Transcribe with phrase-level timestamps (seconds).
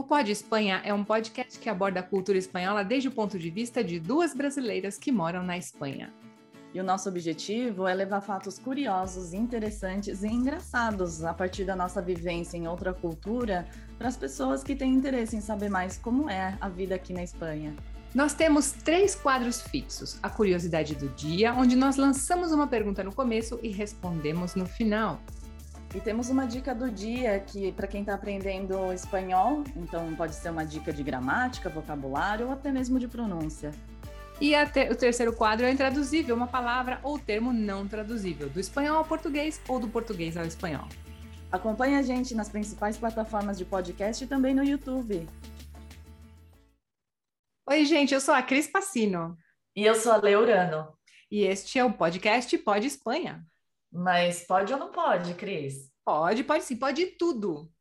[0.00, 3.50] O Pod Espanha é um podcast que aborda a cultura espanhola desde o ponto de
[3.50, 6.10] vista de duas brasileiras que moram na Espanha.
[6.72, 12.00] E o nosso objetivo é levar fatos curiosos, interessantes e engraçados a partir da nossa
[12.00, 13.68] vivência em outra cultura
[13.98, 17.22] para as pessoas que têm interesse em saber mais como é a vida aqui na
[17.22, 17.76] Espanha.
[18.14, 23.14] Nós temos três quadros fixos: a curiosidade do dia, onde nós lançamos uma pergunta no
[23.14, 25.20] começo e respondemos no final.
[25.92, 30.50] E temos uma dica do dia que para quem está aprendendo espanhol, então pode ser
[30.50, 33.72] uma dica de gramática, vocabulário ou até mesmo de pronúncia.
[34.40, 38.98] E te o terceiro quadro é intraduzível, uma palavra ou termo não traduzível, do espanhol
[38.98, 40.86] ao português ou do português ao espanhol.
[41.50, 45.26] Acompanhe a gente nas principais plataformas de podcast e também no YouTube.
[47.68, 49.36] Oi, gente, eu sou a Cris Passino.
[49.74, 50.88] E eu sou a Leurano.
[51.28, 53.44] E este é o podcast Pode Espanha.
[53.92, 55.90] Mas pode ou não pode, Cris?
[56.04, 57.72] Pode, pode sim, pode tudo.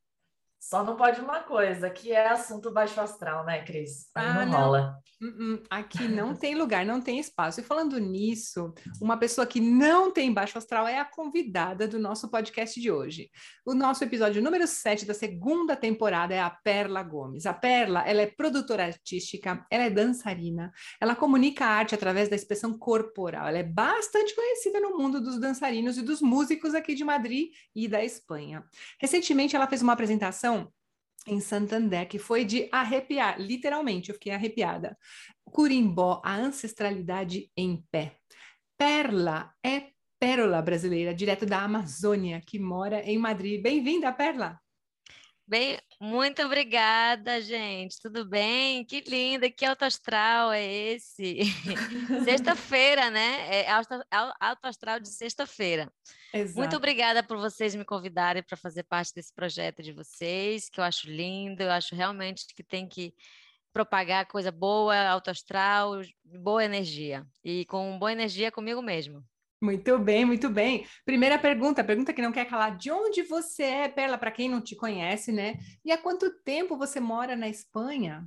[0.59, 4.09] Só não pode uma coisa, que é assunto baixo astral, né, Cris?
[4.13, 4.97] Aí ah, não rola.
[5.21, 5.63] Uh -uh.
[5.69, 7.61] Aqui não tem lugar, não tem espaço.
[7.61, 12.29] E falando nisso, uma pessoa que não tem baixo astral é a convidada do nosso
[12.29, 13.29] podcast de hoje.
[13.65, 17.45] O nosso episódio número 7 da segunda temporada é a Perla Gomes.
[17.45, 22.35] A Perla, ela é produtora artística, ela é dançarina, ela comunica a arte através da
[22.35, 23.47] expressão corporal.
[23.47, 27.87] Ela é bastante conhecida no mundo dos dançarinos e dos músicos aqui de Madrid e
[27.87, 28.65] da Espanha.
[28.99, 30.48] Recentemente, ela fez uma apresentação
[31.27, 34.97] em Santander, que foi de arrepiar, literalmente, eu fiquei arrepiada.
[35.43, 38.17] Curimbó, a ancestralidade em pé.
[38.77, 43.61] Perla é pérola brasileira, direto da Amazônia, que mora em Madrid.
[43.61, 44.59] Bem-vinda, Perla!
[45.49, 47.99] Bem, muito obrigada, gente.
[47.99, 48.85] Tudo bem?
[48.85, 51.39] Que linda, que alto astral é esse?
[52.23, 53.63] sexta-feira, né?
[53.63, 53.99] É alto,
[54.39, 55.91] alto astral de sexta-feira.
[56.53, 60.83] Muito obrigada por vocês me convidarem para fazer parte desse projeto de vocês, que eu
[60.83, 63.11] acho lindo, eu acho realmente que tem que
[63.73, 65.93] propagar coisa boa, alto astral,
[66.23, 67.25] boa energia.
[67.43, 69.25] E com boa energia comigo mesmo.
[69.61, 70.87] Muito bem, muito bem.
[71.03, 72.77] Primeira pergunta, pergunta que não quer calar.
[72.77, 75.55] De onde você é, Perla, para quem não te conhece, né?
[75.83, 78.25] E há quanto tempo você mora na Espanha?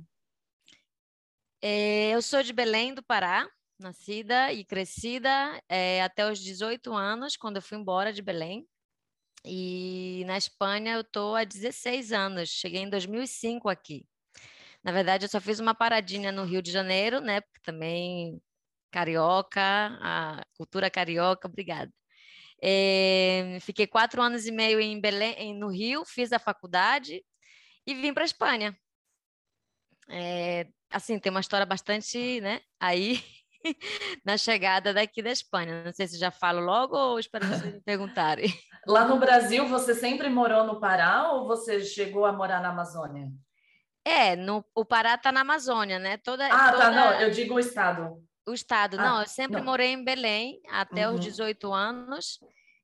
[1.59, 3.47] É, eu sou de Belém do Pará,
[3.79, 8.67] nascida e crescida é, até os 18 anos, quando eu fui embora de Belém.
[9.43, 14.05] E na Espanha eu estou há 16 anos, cheguei em 2005 aqui.
[14.83, 17.41] Na verdade, eu só fiz uma paradinha no Rio de Janeiro, né?
[17.41, 18.41] Porque também
[18.93, 19.61] carioca,
[19.99, 21.91] a cultura carioca, obrigada.
[22.61, 27.23] É, fiquei quatro anos e meio em Belém, no Rio, fiz a faculdade
[27.85, 28.77] e vim para a Espanha.
[30.07, 32.61] É, assim, tem uma história bastante, né?
[32.79, 33.21] Aí,
[34.23, 35.83] na chegada daqui da Espanha.
[35.83, 38.45] Não sei se já falo logo ou espero vocês me perguntarem.
[38.87, 43.29] Lá no Brasil, você sempre morou no Pará ou você chegou a morar na Amazônia?
[44.05, 46.17] É, no, o Pará está na Amazônia, né?
[46.17, 46.83] Toda, ah, tá, toda...
[46.83, 48.21] tá, não, eu digo o estado.
[48.45, 49.65] O estado, ah, não, eu sempre não.
[49.65, 51.15] morei em Belém até uhum.
[51.15, 52.39] os 18 anos.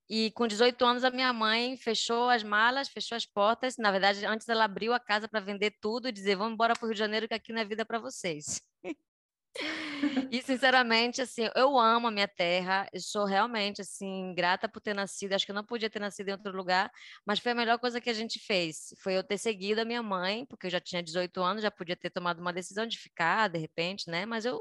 [0.10, 3.78] E com 18 anos a minha mãe fechou as malas, fechou as portas.
[3.78, 6.84] Na verdade, antes ela abriu a casa para vender tudo e dizer: "Vamos embora para
[6.84, 8.60] o Rio de Janeiro que aqui não é vida para vocês".
[10.32, 12.88] e sinceramente, assim, eu amo a minha terra.
[12.92, 15.34] Eu sou realmente assim grata por ter nascido.
[15.34, 16.92] Acho que eu não podia ter nascido em outro lugar,
[17.24, 18.94] mas foi a melhor coisa que a gente fez.
[19.04, 21.96] Foi eu ter seguido a minha mãe, porque eu já tinha 18 anos, já podia
[21.96, 24.26] ter tomado uma decisão de ficar, de repente, né?
[24.26, 24.60] Mas eu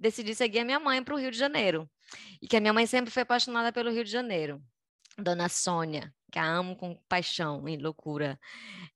[0.00, 1.86] decidi seguir a minha mãe para o Rio de Janeiro.
[2.40, 4.62] E que a minha mãe sempre foi apaixonada pelo Rio de Janeiro.
[5.18, 8.40] Dona Sônia, que a amo com paixão e loucura.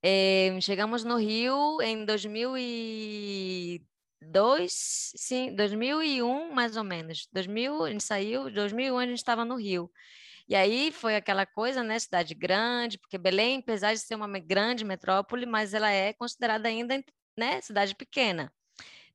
[0.02, 4.72] É, chegamos no Rio em 2002,
[5.16, 7.28] sim, 2001 mais ou menos.
[7.32, 9.90] 2000 a gente saiu, 2001 a gente estava no Rio.
[10.48, 14.84] E aí foi aquela coisa, né, cidade grande, porque Belém, apesar de ser uma grande
[14.84, 17.02] metrópole, mas ela é considerada ainda,
[17.36, 18.52] né, cidade pequena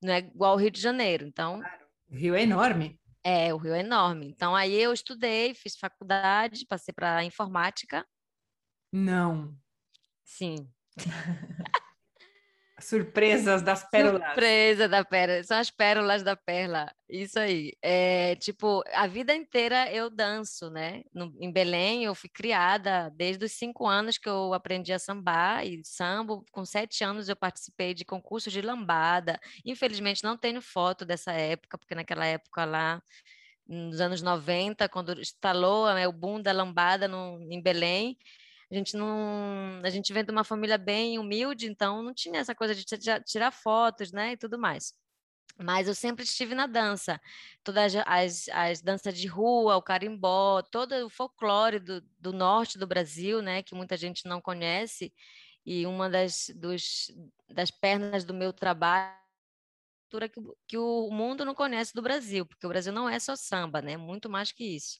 [0.02, 1.26] não é igual ao Rio de Janeiro.
[1.26, 1.86] Então, claro.
[2.10, 3.00] o Rio é enorme.
[3.24, 4.28] É, o Rio é enorme.
[4.28, 8.06] Então, aí eu estudei, fiz faculdade, passei para informática.
[8.92, 9.56] Não.
[10.24, 10.70] Sim.
[12.82, 14.22] Surpresas das pérolas.
[14.24, 17.74] Surpresa da pérola, são as pérolas da perla, isso aí.
[17.82, 21.04] É, tipo, a vida inteira eu danço, né?
[21.14, 25.66] No, em Belém eu fui criada desde os cinco anos que eu aprendi a sambar
[25.66, 26.46] e sambo.
[26.52, 29.40] Com sete anos eu participei de concursos de lambada.
[29.66, 33.02] Infelizmente não tenho foto dessa época, porque naquela época lá
[33.70, 38.18] nos anos 90, quando instalou né, o boom da lambada no, em Belém,
[38.72, 42.54] a gente não, a gente vem de uma família bem humilde, então não tinha essa
[42.54, 42.86] coisa de
[43.26, 44.94] tirar fotos, né, e tudo mais.
[45.58, 47.20] Mas eu sempre estive na dança,
[47.64, 52.88] todas as, as danças de rua, o carimbó, todo o folclore do, do norte do
[52.88, 55.14] Brasil, né, que muita gente não conhece,
[55.66, 57.12] e uma das, dos,
[57.50, 59.20] das pernas do meu trabalho
[60.12, 63.82] que, que o mundo não conhece do Brasil, porque o Brasil não é só samba,
[63.82, 63.96] né?
[63.96, 65.00] Muito mais que isso.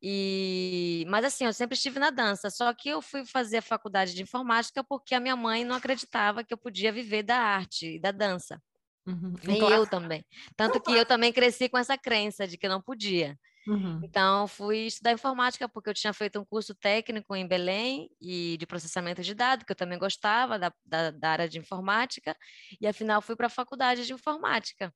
[0.00, 4.14] E, mas assim, eu sempre estive na dança, só que eu fui fazer a faculdade
[4.14, 8.00] de informática porque a minha mãe não acreditava que eu podia viver da arte e
[8.00, 8.62] da dança.
[9.06, 9.34] Uhum.
[9.48, 10.24] E eu também.
[10.56, 13.36] Tanto que eu também cresci com essa crença de que não podia.
[13.66, 14.00] Uhum.
[14.02, 18.66] Então, fui estudar informática porque eu tinha feito um curso técnico em Belém e de
[18.66, 22.36] processamento de dados, que eu também gostava da, da, da área de informática,
[22.80, 24.94] e afinal fui para a faculdade de informática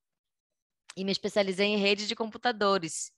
[0.96, 3.12] e me especializei em rede de computadores.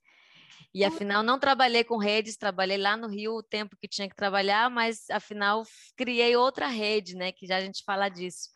[0.73, 4.17] E afinal não trabalhei com redes, trabalhei lá no Rio o tempo que tinha que
[4.17, 5.65] trabalhar, mas afinal
[5.97, 7.31] criei outra rede, né?
[7.31, 8.49] Que já a gente fala disso.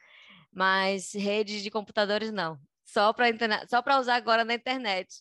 [0.52, 3.26] Mas rede de computadores não, só para
[3.68, 5.20] só para usar agora na internet.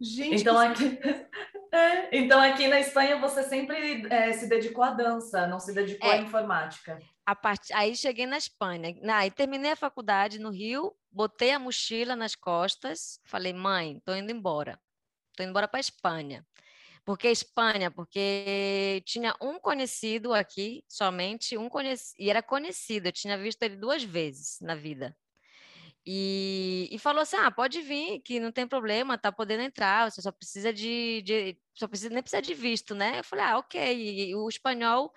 [0.00, 0.98] Gente, então aqui,
[1.72, 6.10] é, então aqui na Espanha você sempre é, se dedicou à dança, não se dedicou
[6.10, 6.98] é, à informática.
[7.26, 7.70] A part...
[7.74, 13.20] Aí cheguei na Espanha, aí terminei a faculdade no Rio, botei a mochila nas costas,
[13.26, 14.80] falei mãe, estou indo embora,
[15.30, 16.46] estou indo embora para a Espanha.
[17.04, 17.90] Por que Espanha?
[17.90, 23.76] Porque tinha um conhecido aqui, somente um conhecido, e era conhecido, eu tinha visto ele
[23.76, 25.16] duas vezes na vida.
[26.06, 30.22] E, e, falou assim: ah, pode vir, que não tem problema, tá podendo entrar, você
[30.22, 33.20] só precisa de, de só precisa, nem precisa de visto, né?
[33.20, 34.30] Eu falei, ah, ok.
[34.30, 35.12] E, o espanhol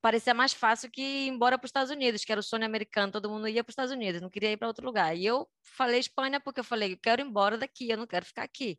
[0.00, 3.12] parecia mais fácil que ir embora para os Estados Unidos, que era o sonho americano,
[3.12, 5.16] todo mundo ia para os Estados Unidos, não queria ir para outro lugar.
[5.16, 8.26] E eu falei Espanha porque eu falei, eu quero ir embora daqui, eu não quero
[8.26, 8.78] ficar aqui.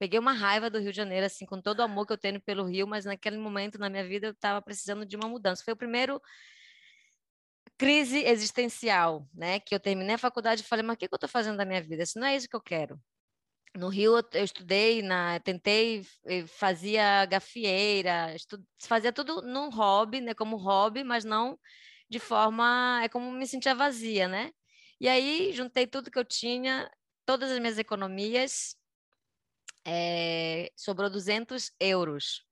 [0.00, 2.40] Peguei uma raiva do Rio de Janeiro, assim, com todo o amor que eu tenho
[2.40, 5.62] pelo Rio, mas naquele momento na minha vida eu estava precisando de uma mudança.
[5.62, 6.18] Foi o primeiro
[7.76, 9.60] crise existencial, né?
[9.60, 11.66] Que eu terminei a faculdade e falei, mas o que, que eu estou fazendo da
[11.66, 12.02] minha vida?
[12.02, 12.98] Isso não é isso que eu quero.
[13.76, 20.32] No Rio eu estudei, na, tentei, eh, fazia gafieira, estu, fazia tudo num hobby, né?
[20.34, 21.58] Como hobby, mas não
[22.08, 24.50] de forma, é como me sentia vazia, né?
[25.00, 26.90] E aí juntei tudo que eu tinha,
[27.26, 28.76] todas as minhas economias,
[29.86, 32.44] é, sobrou 200 euros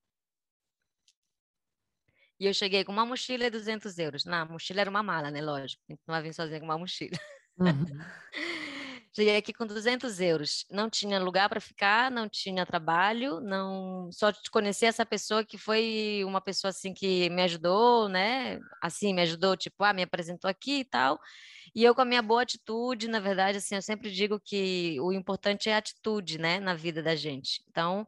[2.40, 4.24] e eu cheguei com uma mochila e 200 euros.
[4.24, 5.40] Na mochila era uma mala, né?
[5.42, 5.82] Lógico.
[5.88, 7.18] A gente não vai vir sozinha com uma mochila.
[7.58, 7.84] Uhum.
[9.18, 10.64] cheguei aqui com 200 euros.
[10.70, 16.22] Não tinha lugar para ficar, não tinha trabalho, não só conhecer essa pessoa que foi
[16.24, 18.60] uma pessoa assim que me ajudou, né?
[18.80, 21.18] Assim, me ajudou, tipo, ah, me apresentou aqui e tal.
[21.74, 25.12] E eu com a minha boa atitude, na verdade, assim, eu sempre digo que o
[25.12, 27.62] importante é a atitude, né, na vida da gente.
[27.68, 28.06] Então,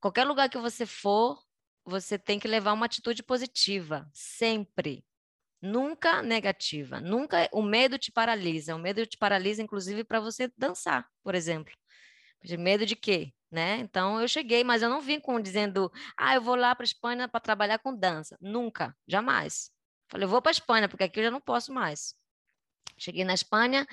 [0.00, 1.38] qualquer lugar que você for,
[1.84, 5.04] você tem que levar uma atitude positiva, sempre.
[5.60, 7.00] Nunca negativa.
[7.00, 8.74] Nunca o medo te paralisa.
[8.74, 11.74] O medo te paralisa, inclusive, para você dançar, por exemplo.
[12.58, 13.32] Medo de quê?
[13.50, 13.78] Né?
[13.78, 17.26] Então eu cheguei, mas eu não vim com dizendo, ah, eu vou lá para Espanha
[17.26, 18.36] para trabalhar com dança.
[18.40, 19.70] Nunca, jamais.
[20.10, 22.14] Falei, eu vou para Espanha, porque aqui eu já não posso mais.
[22.98, 23.86] Cheguei na Espanha,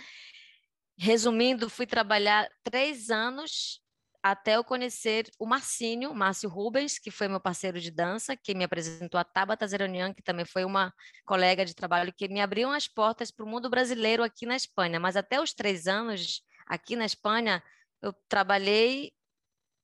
[0.98, 3.82] resumindo, fui trabalhar três anos
[4.32, 8.64] até eu conhecer o Marcinho, Márcio Rubens, que foi meu parceiro de dança, que me
[8.64, 10.92] apresentou a Tabata Zeronian, que também foi uma
[11.24, 15.00] colega de trabalho, que me abriu as portas para o mundo brasileiro aqui na Espanha.
[15.00, 17.62] Mas até os três anos aqui na Espanha,
[18.02, 19.12] eu trabalhei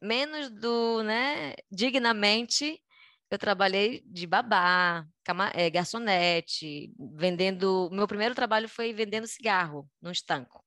[0.01, 2.81] menos do, né, dignamente,
[3.29, 5.05] eu trabalhei de babá,
[5.53, 7.91] é, garçonete, vendendo.
[7.91, 10.65] Meu primeiro trabalho foi vendendo cigarro no estanco.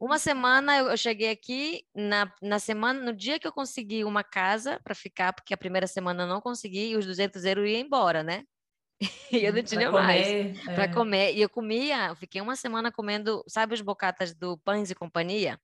[0.00, 4.80] Uma semana eu, cheguei aqui, na, na semana, no dia que eu consegui uma casa
[4.82, 8.22] para ficar, porque a primeira semana eu não consegui, e os 200 euros iam embora,
[8.22, 8.44] né?
[9.30, 10.74] E eu não tinha pra mais é.
[10.74, 11.34] para comer.
[11.34, 15.60] E eu comia, eu fiquei uma semana comendo, sabe os bocatas do Pães e Companhia?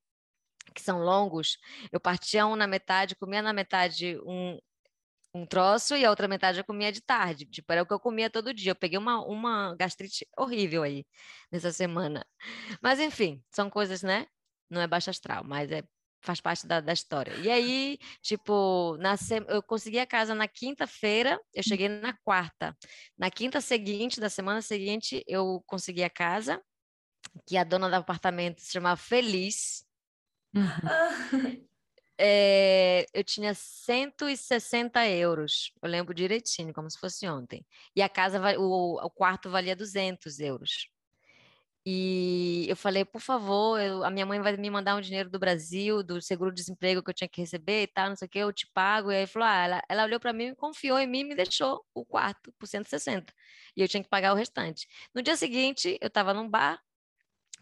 [0.75, 1.57] Que são longos.
[1.90, 4.59] Eu partia um na metade, comia na metade um,
[5.37, 7.47] um troço e a outra metade eu comia de tarde.
[7.47, 8.73] Tipo, era o que eu comia todo dia.
[8.73, 11.05] Eu peguei uma, uma gastrite horrível aí
[11.50, 12.26] nessa semana.
[12.83, 14.26] Mas, enfim, são coisas, né?
[14.71, 15.83] Não é baixa astral, mas é
[16.23, 17.33] faz parte da, da história.
[17.37, 19.14] E aí, tipo, na,
[19.49, 22.76] eu consegui a casa na quinta-feira, eu cheguei na quarta.
[23.16, 26.61] Na quinta seguinte, da semana seguinte, eu consegui a casa,
[27.47, 29.85] que a dona do apartamento se chamava Feliz.
[30.55, 31.66] Uhum.
[32.19, 37.65] é, eu tinha 160 euros, eu lembro direitinho, como se fosse ontem.
[37.95, 40.89] E a casa, o, o quarto valia 200 euros.
[41.89, 45.39] E eu falei, por favor, eu, a minha mãe vai me mandar um dinheiro do
[45.39, 48.53] Brasil, do seguro-desemprego que eu tinha que receber e tal, não sei o que, eu
[48.53, 49.13] te pago.
[49.13, 51.85] E aí falou, ah, ela, ela olhou para mim, confiou em mim e me deixou
[51.95, 53.33] o quarto por 160.
[53.77, 54.89] E eu tinha que pagar o restante.
[55.15, 56.81] No dia seguinte, eu estava num bar,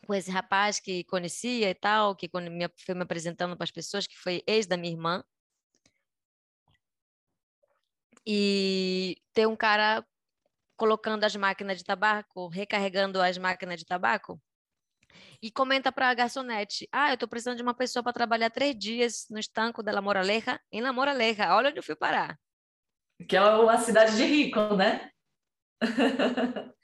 [0.05, 4.07] com esse rapaz que conhecia e tal, que me, foi me apresentando para as pessoas,
[4.07, 5.25] que foi ex da minha irmã.
[8.27, 10.05] E tem um cara
[10.77, 14.41] colocando as máquinas de tabaco, recarregando as máquinas de tabaco,
[15.43, 18.77] e comenta para a garçonete: Ah, eu estou precisando de uma pessoa para trabalhar três
[18.77, 21.55] dias no estanco da La Moraleja, em La Moraleja.
[21.55, 22.39] Olha onde eu fui parar.
[23.29, 25.11] Que é uma cidade de rico, né?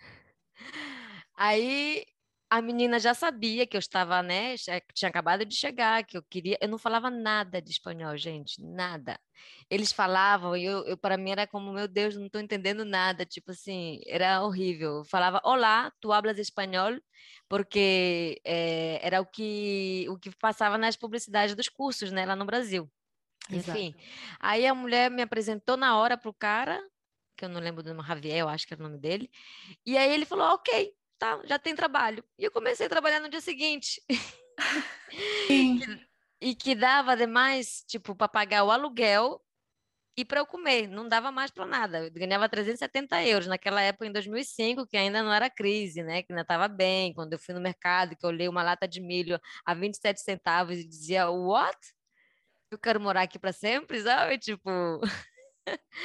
[1.35, 2.05] Aí
[2.51, 4.57] a menina já sabia que eu estava, né?
[4.93, 6.59] Tinha acabado de chegar, que eu queria.
[6.61, 9.21] Eu não falava nada de espanhol, gente, nada.
[9.71, 13.25] Eles falavam e eu, eu para mim era como, meu Deus, não estou entendendo nada.
[13.25, 14.99] Tipo assim, era horrível.
[14.99, 17.01] Eu falava, olá, tu hablas espanhol,
[17.49, 22.45] porque é, era o que o que passava nas publicidades dos cursos, né, lá no
[22.45, 22.91] Brasil.
[23.49, 23.79] Exato.
[23.79, 23.95] Enfim,
[24.41, 26.83] aí a mulher me apresentou na hora pro cara,
[27.37, 29.31] que eu não lembro do nome, Javier, eu acho que era o nome dele.
[29.87, 32.25] E aí ele falou, ok, tá, já tem trabalho.
[32.39, 34.03] E eu comecei a trabalhar no dia seguinte.
[35.51, 35.81] e,
[36.41, 39.41] e que dava demais, tipo, para pagar o aluguel
[40.17, 42.05] e para eu comer, não dava mais para nada.
[42.05, 46.23] Eu ganhava 370 euros naquela época, em 2005, que ainda não era crise, né?
[46.23, 47.15] Que ainda estava bem.
[47.15, 50.77] Quando eu fui no mercado, que eu olhei uma lata de milho a 27 centavos
[50.79, 51.79] e dizia, what?
[52.71, 54.39] Eu quero morar aqui para sempre, sabe?
[54.39, 54.71] Tipo.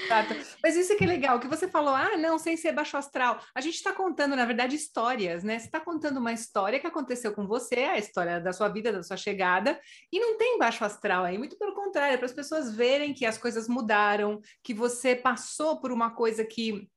[0.06, 0.36] Exato.
[0.62, 3.40] Mas isso é que é legal, que você falou, ah, não, sem ser baixo astral.
[3.54, 5.60] A gente está contando, na verdade, histórias, né?
[5.60, 9.04] Você está contando uma história que aconteceu com você, a história da sua vida, da
[9.04, 9.80] sua chegada,
[10.12, 13.26] e não tem baixo astral aí, muito pelo contrário, é para as pessoas verem que
[13.26, 16.88] as coisas mudaram, que você passou por uma coisa que,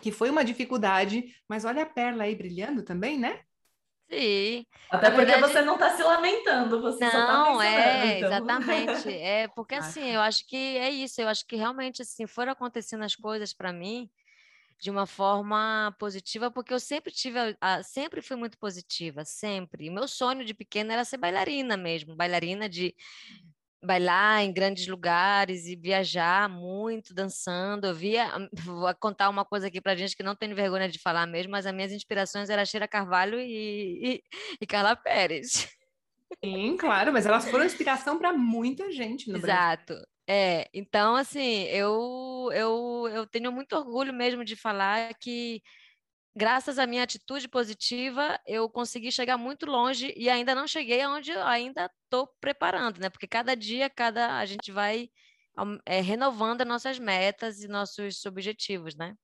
[0.00, 3.40] que foi uma dificuldade, mas olha a perla aí brilhando também, né?
[4.12, 4.66] Sim.
[4.90, 5.52] Até porque verdade...
[5.52, 8.28] você não está se lamentando, você não, só está é, então.
[8.28, 9.08] exatamente.
[9.08, 13.02] É porque assim, eu acho que é isso, eu acho que realmente assim, foram acontecendo
[13.02, 14.10] as coisas para mim
[14.78, 17.38] de uma forma positiva, porque eu sempre tive,
[17.84, 19.88] sempre fui muito positiva, sempre.
[19.88, 22.94] O meu sonho de pequena era ser bailarina mesmo, bailarina de
[23.82, 27.86] bailar em grandes lugares e viajar muito dançando.
[27.86, 28.30] Eu via,
[28.64, 31.66] vou contar uma coisa aqui para gente que não tem vergonha de falar mesmo, mas
[31.66, 34.22] as minhas inspirações eram Sheila Carvalho e, e,
[34.60, 35.68] e Carla Pérez.
[36.44, 39.92] Sim, claro, mas elas foram inspiração para muita gente no Exato.
[39.94, 40.06] Brasil.
[40.28, 45.60] É, então assim, eu, eu, eu tenho muito orgulho mesmo de falar que
[46.34, 51.30] graças à minha atitude positiva, eu consegui chegar muito longe e ainda não cheguei aonde
[51.30, 53.10] eu ainda estou preparando, né?
[53.10, 55.10] Porque cada dia, cada a gente vai
[55.86, 59.14] é, renovando as nossas metas e nossos objetivos, né?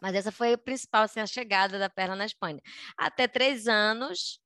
[0.00, 2.60] Mas essa foi a principal, assim, a chegada da Perla na Espanha.
[2.96, 4.39] Até três anos,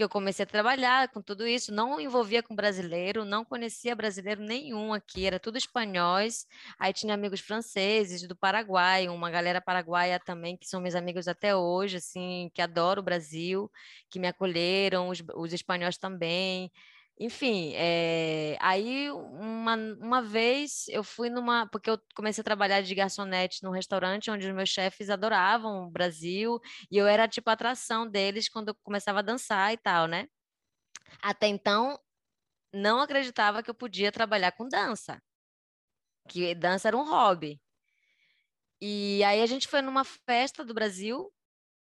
[0.00, 4.40] que eu comecei a trabalhar com tudo isso, não envolvia com brasileiro, não conhecia brasileiro
[4.40, 6.46] nenhum aqui, era tudo espanhóis.
[6.78, 11.54] Aí tinha amigos franceses, do Paraguai, uma galera paraguaia também, que são meus amigos até
[11.54, 13.70] hoje, assim, que adoram o Brasil,
[14.08, 16.72] que me acolheram, os, os espanhóis também.
[17.22, 21.66] Enfim, é, aí uma, uma vez eu fui numa.
[21.68, 25.90] Porque eu comecei a trabalhar de garçonete num restaurante onde os meus chefes adoravam o
[25.90, 26.58] Brasil
[26.90, 30.28] e eu era tipo a atração deles quando eu começava a dançar e tal, né?
[31.22, 31.98] Até então,
[32.72, 35.22] não acreditava que eu podia trabalhar com dança,
[36.28, 37.60] que dança era um hobby.
[38.80, 41.30] E aí a gente foi numa festa do Brasil,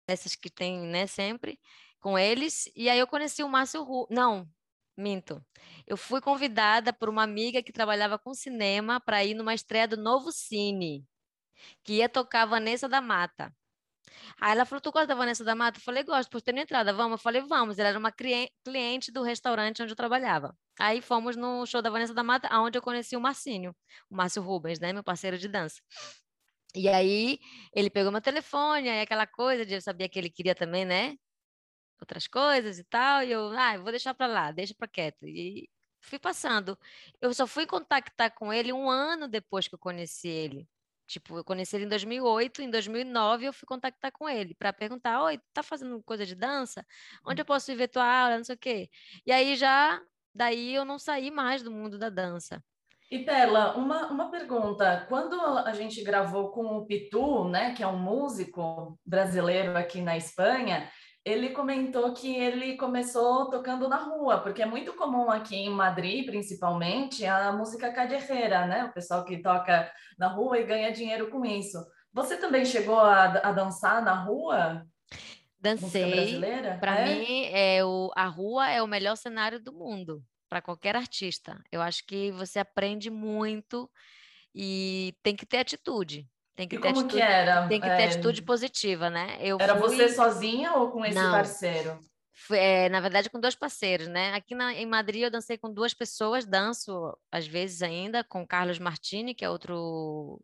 [0.07, 1.59] essas que tem, né, sempre,
[2.01, 4.07] com eles, e aí eu conheci o Márcio Ru...
[4.09, 4.47] Não,
[4.99, 5.43] Minto.
[5.87, 9.97] Eu fui convidada por uma amiga que trabalhava com cinema para ir numa estreia do
[9.97, 11.05] Novo Cine,
[11.83, 13.53] que ia tocar Vanessa da Mata.
[14.39, 15.79] Aí ela falou: Tu gosta da Vanessa da Mata?
[15.79, 16.93] Eu falei: Gosto, por ter entrada.
[16.93, 17.13] Vamos?
[17.13, 17.79] Eu falei: Vamos.
[17.79, 20.55] Ela era uma cliente do restaurante onde eu trabalhava.
[20.79, 23.75] Aí fomos no show da Vanessa da Mata, onde eu conheci o Marcinho,
[24.09, 24.93] o Márcio Rubens, né?
[24.93, 25.81] Meu parceiro de dança.
[26.75, 27.39] E aí
[27.73, 31.15] ele pegou meu telefone, aí aquela coisa de eu sabia que ele queria também, né?
[32.01, 35.27] Outras coisas e tal, e eu, ah, eu vou deixar para lá, deixa para quieto.
[35.27, 35.69] E
[36.01, 36.77] fui passando.
[37.21, 40.67] Eu só fui contactar com ele um ano depois que eu conheci ele.
[41.07, 45.23] Tipo, eu conheci ele em 2008, em 2009 eu fui contactar com ele para perguntar:
[45.23, 46.85] "Oi, tá fazendo coisa de dança?
[47.25, 48.89] Onde eu posso ver tua aula, não sei o quê".
[49.25, 50.01] E aí já
[50.33, 52.63] daí eu não saí mais do mundo da dança.
[53.11, 55.05] E Perla, uma, uma pergunta.
[55.09, 60.15] Quando a gente gravou com o Pitu, né, que é um músico brasileiro aqui na
[60.15, 60.87] Espanha,
[61.25, 66.25] ele comentou que ele começou tocando na rua, porque é muito comum aqui em Madrid,
[66.25, 68.85] principalmente, a música callejera, né?
[68.85, 71.77] O pessoal que toca na rua e ganha dinheiro com isso.
[72.13, 74.85] Você também chegou a, a dançar na rua?
[75.59, 76.39] Dancei.
[76.79, 77.15] Para é?
[77.15, 81.61] mim, é o, a rua é o melhor cenário do mundo para qualquer artista.
[81.71, 83.89] Eu acho que você aprende muito
[84.55, 86.27] e tem que ter atitude.
[86.59, 87.67] Tem que e ter como atitude, que era?
[87.69, 88.05] Tem que ter é...
[88.05, 89.37] atitude positiva, né?
[89.39, 89.87] Eu era fui...
[89.95, 91.31] você sozinha ou com esse Não.
[91.31, 91.97] parceiro?
[92.33, 94.33] Foi, é, na verdade, com dois parceiros, né?
[94.33, 98.77] Aqui na, em Madrid eu dancei com duas pessoas, danço às vezes ainda com Carlos
[98.77, 100.41] Martini, que é outro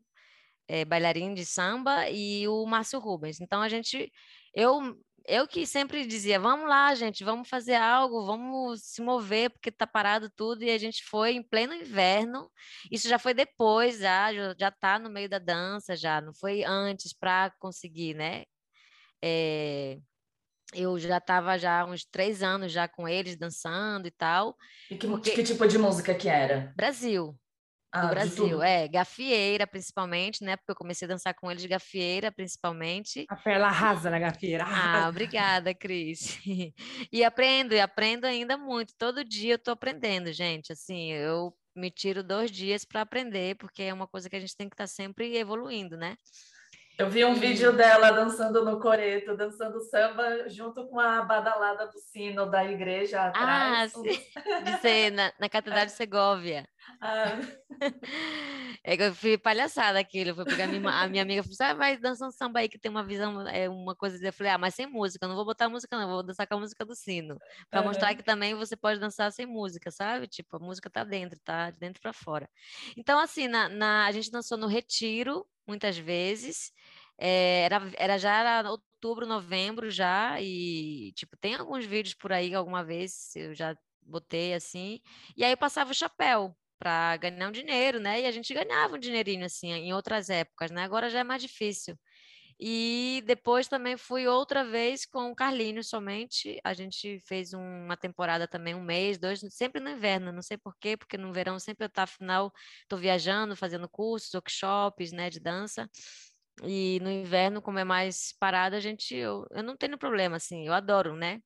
[0.69, 3.41] é, bailarino de samba, e o Márcio Rubens.
[3.41, 4.09] Então a gente,
[4.53, 9.69] eu eu que sempre dizia, vamos lá, gente, vamos fazer algo, vamos se mover, porque
[9.69, 12.49] está parado tudo, e a gente foi em pleno inverno,
[12.91, 17.13] isso já foi depois, já, já tá no meio da dança, já, não foi antes
[17.13, 18.43] para conseguir, né?
[19.23, 19.97] É,
[20.73, 24.55] eu já estava já uns três anos já com eles dançando e tal.
[24.89, 25.31] E que, porque...
[25.31, 26.73] que tipo de música que era?
[26.75, 27.37] Brasil
[28.01, 28.61] ah, Brasil.
[28.61, 30.55] É, gafieira, principalmente, né?
[30.57, 33.25] Porque eu comecei a dançar com eles gafieira, principalmente.
[33.29, 34.65] A perla arrasa na gafieira.
[34.85, 36.39] Ah, obrigada, Cris.
[37.11, 38.93] e aprendo, e aprendo ainda muito.
[38.97, 40.71] Todo dia eu tô aprendendo, gente.
[40.71, 44.55] Assim, eu me tiro dois dias para aprender, porque é uma coisa que a gente
[44.55, 46.17] tem que estar tá sempre evoluindo, né?
[46.97, 51.99] Eu vi um vídeo dela dançando no coreto, dançando samba junto com a badalada do
[51.99, 53.93] sino da igreja ah, atrás.
[53.93, 54.63] Ah, sim.
[54.63, 56.65] de ser na, na Catedral de Segóvia.
[57.01, 57.39] Ah.
[58.87, 60.29] É que eu fui palhaçada aquilo.
[60.29, 62.69] Eu fui pegar a minha, a minha amiga e falou: ah, vai dançando samba aí
[62.69, 64.23] que tem uma visão, é uma coisa.
[64.23, 66.59] Eu falei: ah, mas sem música, não vou botar música, não, vou dançar com a
[66.59, 67.39] música do sino.
[67.69, 67.87] Para uhum.
[67.87, 70.27] mostrar que também você pode dançar sem música, sabe?
[70.27, 72.47] Tipo, a música tá dentro, tá de dentro para fora.
[72.95, 76.71] Então, assim, na, na, a gente dançou no retiro, muitas vezes.
[77.17, 82.53] É, era, era já era outubro, novembro já, e tipo, tem alguns vídeos por aí
[82.53, 84.99] alguma vez eu já botei assim,
[85.35, 88.21] e aí eu passava o chapéu para ganhar um dinheiro, né?
[88.21, 90.83] E a gente ganhava um dinheirinho assim em outras épocas, né?
[90.83, 91.97] Agora já é mais difícil.
[92.59, 96.59] E depois também fui outra vez com o Carlinhos somente.
[96.63, 100.95] A gente fez uma temporada também, um mês, dois, sempre no inverno, não sei porquê,
[100.95, 105.89] porque no verão sempre eu tá, afinal, estou viajando, fazendo cursos, workshops, né, de dança.
[106.63, 110.67] E no inverno, como é mais parado, a gente, eu, eu não tenho problema, assim,
[110.67, 111.41] eu adoro, né?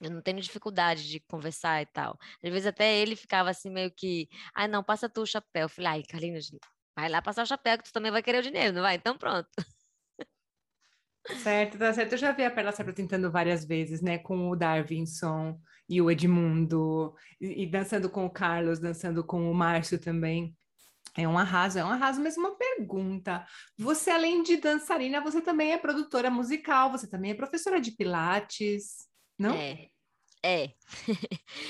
[0.00, 2.18] Eu não tenho dificuldade de conversar e tal.
[2.42, 5.62] Às vezes até ele ficava assim meio que, ai não, passa tu o chapéu.
[5.62, 6.50] Eu falei, ai, Carlinhos,
[6.96, 8.96] vai lá passar o chapéu que tu também vai querer o dinheiro, não vai?
[8.96, 9.48] Então pronto.
[11.42, 12.12] Certo, tá certo.
[12.12, 14.18] Eu já vi a Perla Sabro tentando várias vezes, né?
[14.18, 19.54] Com o Darwinson e o Edmundo, e, e dançando com o Carlos, dançando com o
[19.54, 20.56] Márcio também.
[21.16, 23.46] É um arraso, é um arraso, mas uma pergunta.
[23.78, 29.08] Você, além de dançarina, você também é produtora musical, você também é professora de pilates,
[29.38, 29.54] não?
[29.54, 29.88] É,
[30.44, 30.66] é.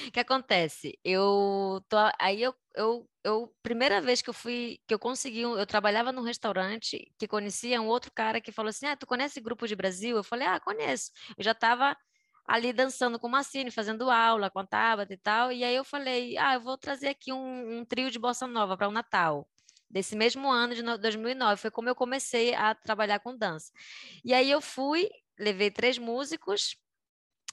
[0.08, 0.98] O que acontece?
[1.04, 5.66] Eu tô, aí eu, eu, eu, primeira vez que eu fui, que eu consegui, eu
[5.66, 9.66] trabalhava num restaurante que conhecia um outro cara que falou assim, ah, tu conhece Grupo
[9.66, 10.16] de Brasil?
[10.16, 11.10] Eu falei, ah, conheço.
[11.38, 11.96] Eu já estava
[12.46, 15.84] ali dançando com o Massini, fazendo aula com a Tabata e tal, e aí eu
[15.84, 19.48] falei, ah, eu vou trazer aqui um, um trio de bossa nova para o Natal
[19.90, 23.72] desse mesmo ano de 2009, foi como eu comecei a trabalhar com dança.
[24.24, 26.76] E aí eu fui, levei três músicos,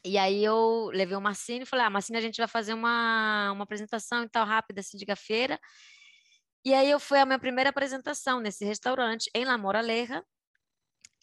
[0.05, 3.63] e aí eu levei o Marcine e falei, ah, a gente vai fazer uma, uma
[3.63, 5.59] apresentação e tal, rápida, assim, de gafeira.
[6.65, 10.23] E aí eu fui a minha primeira apresentação nesse restaurante, em La Moraleja,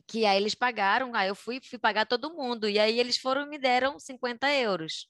[0.07, 3.47] que aí eles pagaram, aí eu fui, fui pagar todo mundo, e aí eles foram
[3.47, 5.09] me deram 50 euros.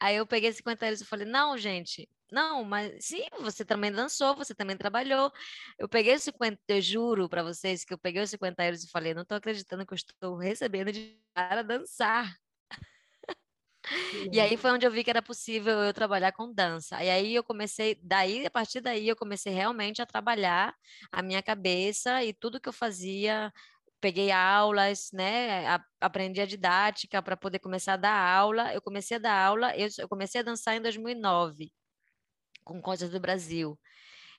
[0.00, 4.34] Aí eu peguei 50 euros e falei, não, gente, não, mas sim, você também dançou,
[4.36, 5.32] você também trabalhou.
[5.78, 8.90] Eu peguei os 50, eu juro para vocês que eu peguei os 50 euros e
[8.90, 12.36] falei, não estou acreditando que eu estou recebendo de para dançar.
[14.32, 17.02] E aí foi onde eu vi que era possível eu trabalhar com dança.
[17.02, 20.74] E aí eu comecei, daí, a partir daí, eu comecei realmente a trabalhar
[21.12, 23.52] a minha cabeça e tudo que eu fazia.
[24.06, 25.66] Peguei aulas, né?
[25.66, 28.72] A, aprendi a didática para poder começar a dar aula.
[28.72, 31.72] Eu comecei a dar aula, eu, eu comecei a dançar em 2009
[32.64, 33.76] com Coisas do Brasil.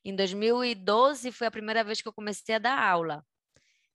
[0.06, 3.26] Em 2012 foi a primeira vez que eu comecei a dar aula.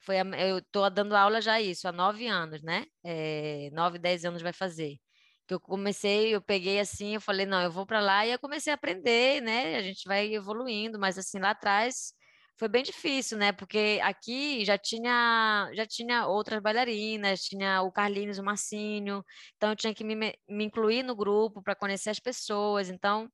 [0.00, 2.84] Foi a, eu estou dando aula já isso, há nove anos, né?
[3.02, 4.98] É, nove, dez anos vai fazer.
[5.46, 8.38] Que eu comecei, eu peguei assim, eu falei, não, eu vou para lá e eu
[8.38, 9.76] comecei a aprender, né?
[9.76, 12.12] A gente vai evoluindo, mas assim, lá atrás
[12.62, 13.50] foi bem difícil, né?
[13.50, 19.24] Porque aqui já tinha já tinha outras bailarinas, tinha o Carlinhos, o Marcinho,
[19.56, 20.14] então eu tinha que me,
[20.48, 22.88] me incluir no grupo para conhecer as pessoas.
[22.88, 23.28] Então,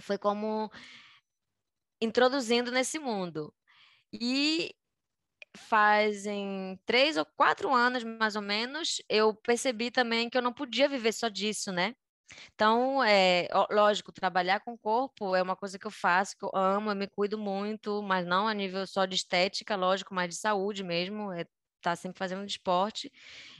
[0.00, 0.68] foi como
[2.00, 3.54] introduzindo nesse mundo.
[4.12, 4.74] E
[5.56, 10.88] fazem três ou quatro anos, mais ou menos, eu percebi também que eu não podia
[10.88, 11.94] viver só disso, né?
[12.54, 16.50] Então, é lógico, trabalhar com o corpo é uma coisa que eu faço, que eu
[16.54, 20.36] amo, eu me cuido muito, mas não a nível só de estética, lógico, mas de
[20.36, 21.44] saúde mesmo, é
[21.80, 23.10] tá sempre fazendo esporte.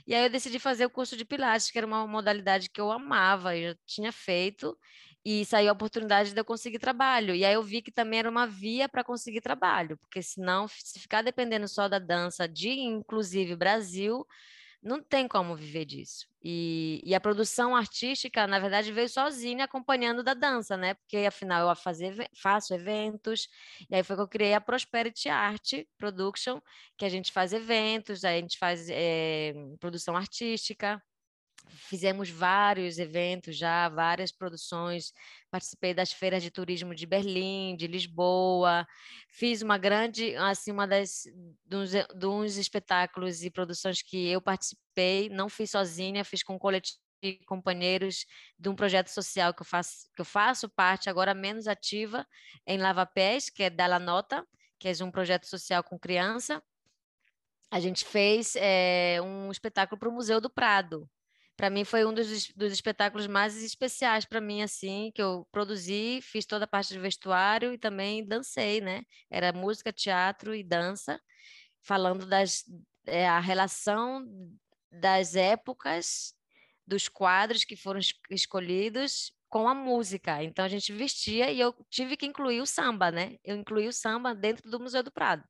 [0.07, 2.91] E aí eu decidi fazer o curso de pilates, que era uma modalidade que eu
[2.91, 4.77] amava, eu já tinha feito,
[5.23, 7.35] e saiu a oportunidade de eu conseguir trabalho.
[7.35, 10.99] E aí eu vi que também era uma via para conseguir trabalho, porque senão, se
[10.99, 14.25] ficar dependendo só da dança de, inclusive, Brasil,
[14.81, 16.27] não tem como viver disso.
[16.41, 20.93] E, e, a produção artística, na verdade, veio sozinha acompanhando da dança, né?
[20.93, 23.49] Porque afinal eu fazer, faço eventos,
[23.89, 26.61] e aí foi que eu criei a Prosperity Art Production,
[26.97, 31.01] que a gente faz eventos, a gente faz é, produção artística,
[31.67, 35.13] fizemos vários eventos já, várias produções,
[35.49, 38.87] participei das feiras de turismo de Berlim, de Lisboa,
[39.27, 41.23] fiz uma grande, assim, uma das,
[41.65, 47.37] dos, dos espetáculos e produções que eu participei, não fiz sozinha, fiz com coletivo de
[47.45, 48.25] companheiros
[48.57, 52.25] de um projeto social que eu faço, que eu faço parte agora menos ativa
[52.65, 54.45] em Lava Pés, que é Dalla Nota,
[54.79, 56.63] que é um projeto social com criança.
[57.69, 61.07] A gente fez é, um espetáculo para o Museu do Prado,
[61.59, 66.21] para mim foi um dos, dos espetáculos mais especiais para mim assim que eu produzi
[66.21, 69.03] fiz toda a parte de vestuário e também dancei né?
[69.29, 71.19] Era música teatro e dança
[71.83, 72.63] falando das
[73.05, 74.25] é, a relação
[74.89, 76.33] das épocas
[76.87, 80.41] dos quadros que foram escolhidos com a música.
[80.41, 83.35] Então a gente vestia e eu tive que incluir o samba né?
[83.43, 85.43] Eu incluí o samba dentro do Museu do Prado.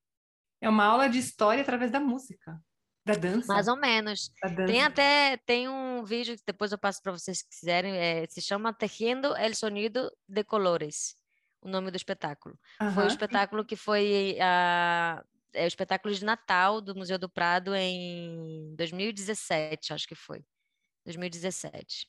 [0.60, 2.60] É uma aula de história através da música
[3.06, 3.54] da dança?
[3.54, 4.32] Mais ou menos.
[4.68, 8.42] Tem até tem um vídeo que depois eu passo para vocês que quiserem, é, se
[8.42, 11.16] chama Tejiendo el Sonido de Colores,
[11.62, 12.58] o nome do espetáculo.
[12.94, 17.76] Foi o espetáculo que foi a é o espetáculo de Natal do Museu do Prado
[17.76, 20.46] em 2017, acho que foi.
[21.06, 22.08] 2017.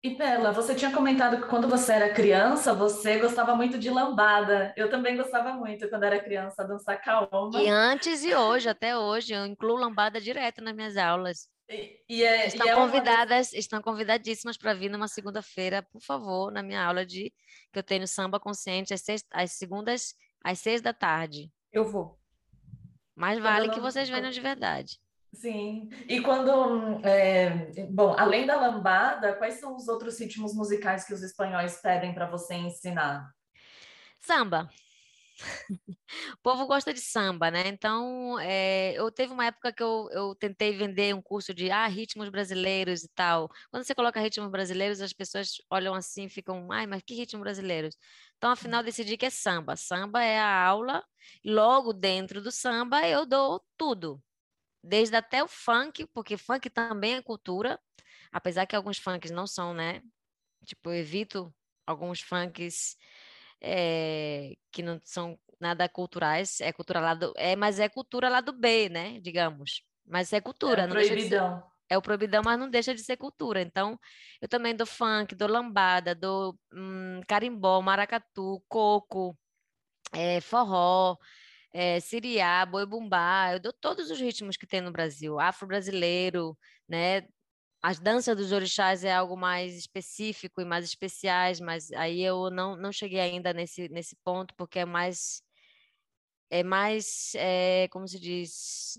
[0.00, 4.72] E Bela, você tinha comentado que quando você era criança, você gostava muito de lambada.
[4.76, 7.60] Eu também gostava muito quando era criança, dançar caoma.
[7.60, 11.48] E antes e hoje, até hoje, eu incluo lambada direto nas minhas aulas.
[11.68, 13.58] E, e é, estão e é convidadas, uma...
[13.58, 17.32] estão convidadíssimas para vir numa segunda-feira, por favor, na minha aula de
[17.72, 21.50] que eu tenho samba consciente às, seis, às segundas às seis da tarde.
[21.72, 22.16] Eu vou.
[23.16, 23.74] Mais vale não...
[23.74, 24.98] que vocês venham de verdade.
[25.32, 25.88] Sim.
[26.08, 31.22] E quando, é, bom, além da lambada, quais são os outros ritmos musicais que os
[31.22, 33.30] espanhóis pedem para você ensinar?
[34.20, 34.70] Samba.
[36.32, 37.68] O povo gosta de samba, né?
[37.68, 41.86] Então, é, eu teve uma época que eu, eu tentei vender um curso de ah,
[41.86, 43.48] ritmos brasileiros e tal.
[43.70, 47.96] Quando você coloca ritmos brasileiros, as pessoas olham assim ficam, ai, mas que ritmos brasileiros?
[48.36, 49.76] Então, afinal, decidi que é samba.
[49.76, 51.04] Samba é a aula,
[51.44, 54.22] logo dentro do samba eu dou tudo
[54.88, 57.78] desde até o funk, porque funk também é cultura,
[58.32, 60.02] apesar que alguns funks não são, né?
[60.64, 61.54] Tipo, eu evito
[61.86, 62.96] alguns funks
[63.60, 68.40] é, que não são nada culturais, é cultura lá do, é, mas é cultura lá
[68.40, 69.20] do B, né?
[69.20, 69.82] Digamos.
[70.06, 71.56] Mas é cultura, é não proibidão.
[71.56, 73.60] De ser, é o proibidão, mas não deixa de ser cultura.
[73.60, 73.98] Então,
[74.40, 79.36] eu também dou funk, dou lambada, dou hum, carimbó, maracatu, coco,
[80.12, 81.16] é, forró,
[81.72, 86.56] é, siriá, boi bumbá, eu dou todos os ritmos que tem no Brasil, afro-brasileiro,
[86.88, 87.28] né?
[87.82, 92.76] As danças dos orixás é algo mais específico e mais especiais, mas aí eu não,
[92.76, 95.42] não cheguei ainda nesse, nesse ponto, porque é mais,
[96.50, 98.98] é mais, é, como se diz,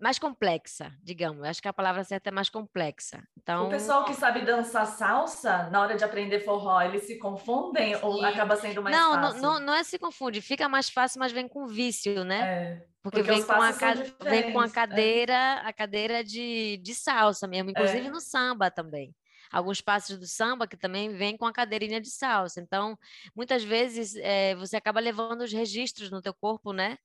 [0.00, 1.44] mais complexa, digamos.
[1.44, 3.22] Acho que a palavra certa é mais complexa.
[3.36, 7.94] Então, o pessoal que sabe dançar salsa, na hora de aprender forró, eles se confundem
[7.94, 8.00] Sim.
[8.02, 9.42] ou acaba sendo mais não, fácil?
[9.42, 12.40] Não, não, não é se confunde, fica mais fácil, mas vem com vício, né?
[12.40, 13.70] É, porque, porque vem, com a,
[14.30, 15.66] vem com a cadeira, é.
[15.66, 18.10] a cadeira de, de salsa mesmo, inclusive é.
[18.10, 19.14] no samba também.
[19.50, 22.60] Alguns passos do samba que também vem com a cadeirinha de salsa.
[22.60, 22.98] Então,
[23.34, 26.98] muitas vezes é, você acaba levando os registros no teu corpo, né?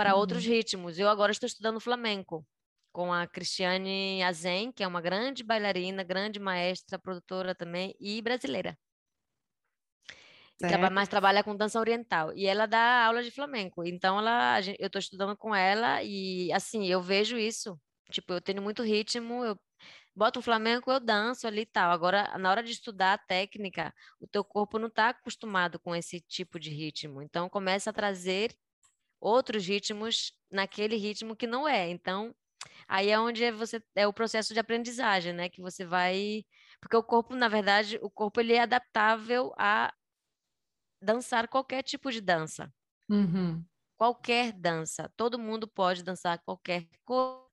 [0.00, 0.20] Para uhum.
[0.20, 0.98] outros ritmos.
[0.98, 2.42] Eu agora estou estudando flamenco
[2.90, 8.78] com a Cristiane Azen, que é uma grande bailarina, grande maestra, produtora também e brasileira.
[10.58, 13.84] Trabalha, mas trabalha com dança oriental e ela dá aula de flamenco.
[13.84, 17.78] Então ela, eu estou estudando com ela e assim eu vejo isso.
[18.10, 19.58] Tipo, eu tenho muito ritmo, eu
[20.16, 21.90] boto um flamenco, eu danço ali e tal.
[21.90, 26.22] Agora, na hora de estudar a técnica, o teu corpo não está acostumado com esse
[26.22, 27.20] tipo de ritmo.
[27.20, 28.54] Então, começa a trazer
[29.20, 31.88] outros ritmos naquele ritmo que não é.
[31.90, 32.34] Então,
[32.88, 35.48] aí é onde é você é o processo de aprendizagem, né?
[35.48, 36.44] Que você vai,
[36.80, 39.92] porque o corpo, na verdade, o corpo ele é adaptável a
[41.02, 42.72] dançar qualquer tipo de dança.
[43.08, 43.64] Uhum.
[43.96, 47.50] Qualquer dança, todo mundo pode dançar qualquer coisa.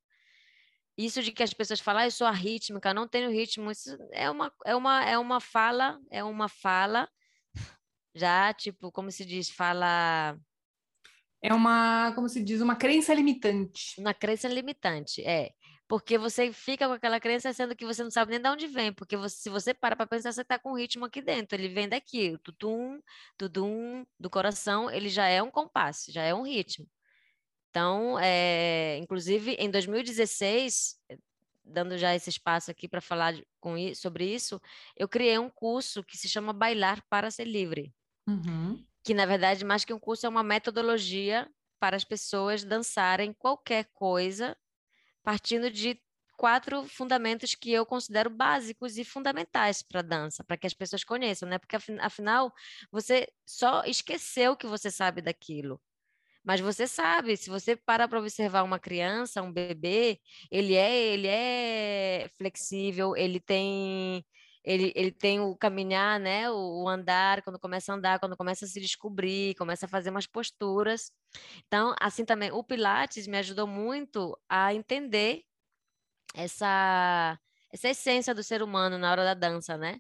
[0.98, 3.96] Isso de que as pessoas falam, ah, eu sou a rítmica, não tenho ritmo, isso
[4.12, 7.08] é uma, é uma, é uma fala, é uma fala,
[8.16, 10.36] já, tipo, como se diz, fala
[11.42, 14.00] é uma, como se diz, uma crença limitante.
[14.00, 15.52] Uma crença limitante, é.
[15.88, 18.92] Porque você fica com aquela crença sendo que você não sabe nem de onde vem.
[18.92, 21.58] Porque você, se você para para pensar, você está com um ritmo aqui dentro.
[21.58, 23.02] Ele vem daqui, o tutum,
[23.38, 26.88] tudum do coração, ele já é um compasso, já é um ritmo.
[27.70, 30.96] Então, é, inclusive, em 2016,
[31.64, 34.60] dando já esse espaço aqui para falar com, sobre isso,
[34.96, 37.94] eu criei um curso que se chama Bailar para Ser Livre.
[38.28, 38.84] Uhum.
[39.08, 43.86] Que, na verdade, mais que um curso, é uma metodologia para as pessoas dançarem qualquer
[43.94, 44.54] coisa,
[45.24, 45.98] partindo de
[46.36, 51.06] quatro fundamentos que eu considero básicos e fundamentais para a dança, para que as pessoas
[51.06, 51.58] conheçam, né?
[51.58, 52.52] Porque afinal,
[52.92, 55.82] você só esqueceu que você sabe daquilo.
[56.44, 60.20] Mas você sabe, se você para para observar uma criança, um bebê,
[60.52, 64.26] ele é, ele é flexível, ele tem
[64.68, 68.66] ele, ele tem o caminhar, né, o, o, andar, quando começa a andar, quando começa
[68.66, 71.10] a se descobrir, começa a fazer umas posturas.
[71.68, 75.44] Então, assim também, o Pilates me ajudou muito a entender
[76.36, 77.40] essa,
[77.72, 80.00] essa essência do ser humano na hora da dança, né?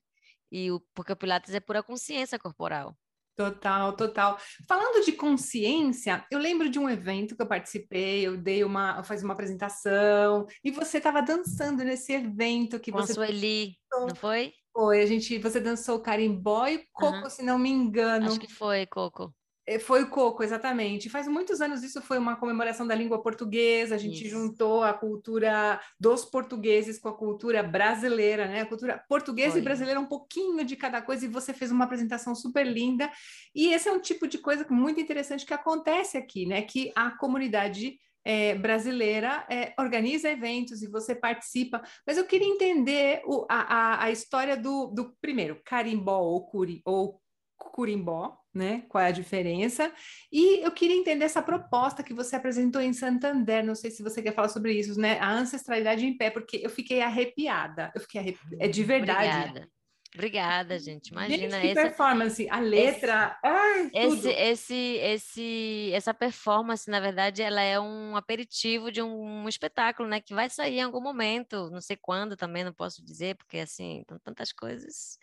[0.51, 2.97] E o, porque o Pilates é pura consciência corporal.
[3.37, 4.39] Total, total.
[4.67, 9.03] Falando de consciência, eu lembro de um evento que eu participei, eu dei uma, eu
[9.03, 13.13] fiz uma apresentação e você estava dançando nesse evento que Com você.
[13.13, 14.53] Sueli, não foi?
[14.73, 17.29] Foi, a gente, você dançou carimbó e coco, uhum.
[17.29, 18.25] se não me engano.
[18.25, 19.31] Acho que foi coco.
[19.67, 21.09] É, foi o coco, exatamente.
[21.09, 24.29] Faz muitos anos isso foi uma comemoração da língua portuguesa, a gente isso.
[24.29, 28.61] juntou a cultura dos portugueses com a cultura brasileira, né?
[28.61, 29.61] A cultura portuguesa foi.
[29.61, 33.11] e brasileira, um pouquinho de cada coisa, e você fez uma apresentação super linda.
[33.53, 36.61] E esse é um tipo de coisa muito interessante que acontece aqui, né?
[36.61, 43.21] Que a comunidade é, brasileira é, organiza eventos e você participa, mas eu queria entender
[43.25, 47.21] o, a, a, a, história do, do primeiro, carimbó ou, curi, ou
[47.57, 48.83] curimbó, né?
[48.89, 49.91] Qual é a diferença?
[50.31, 53.63] E eu queria entender essa proposta que você apresentou em Santander.
[53.63, 55.19] Não sei se você quer falar sobre isso, né?
[55.19, 57.91] A ancestralidade em pé, porque eu fiquei arrepiada.
[57.95, 58.57] Eu fiquei arrepiada.
[58.59, 59.29] É de verdade.
[59.29, 59.77] Obrigada.
[60.13, 61.09] Obrigada, gente.
[61.09, 67.43] Imagina gente, essa performance, a letra, esse, ai, esse, esse, esse, essa performance, na verdade,
[67.43, 71.69] ela é um aperitivo de um, um, espetáculo, né, que vai sair em algum momento,
[71.69, 75.19] não sei quando, também não posso dizer, porque assim, tantas coisas.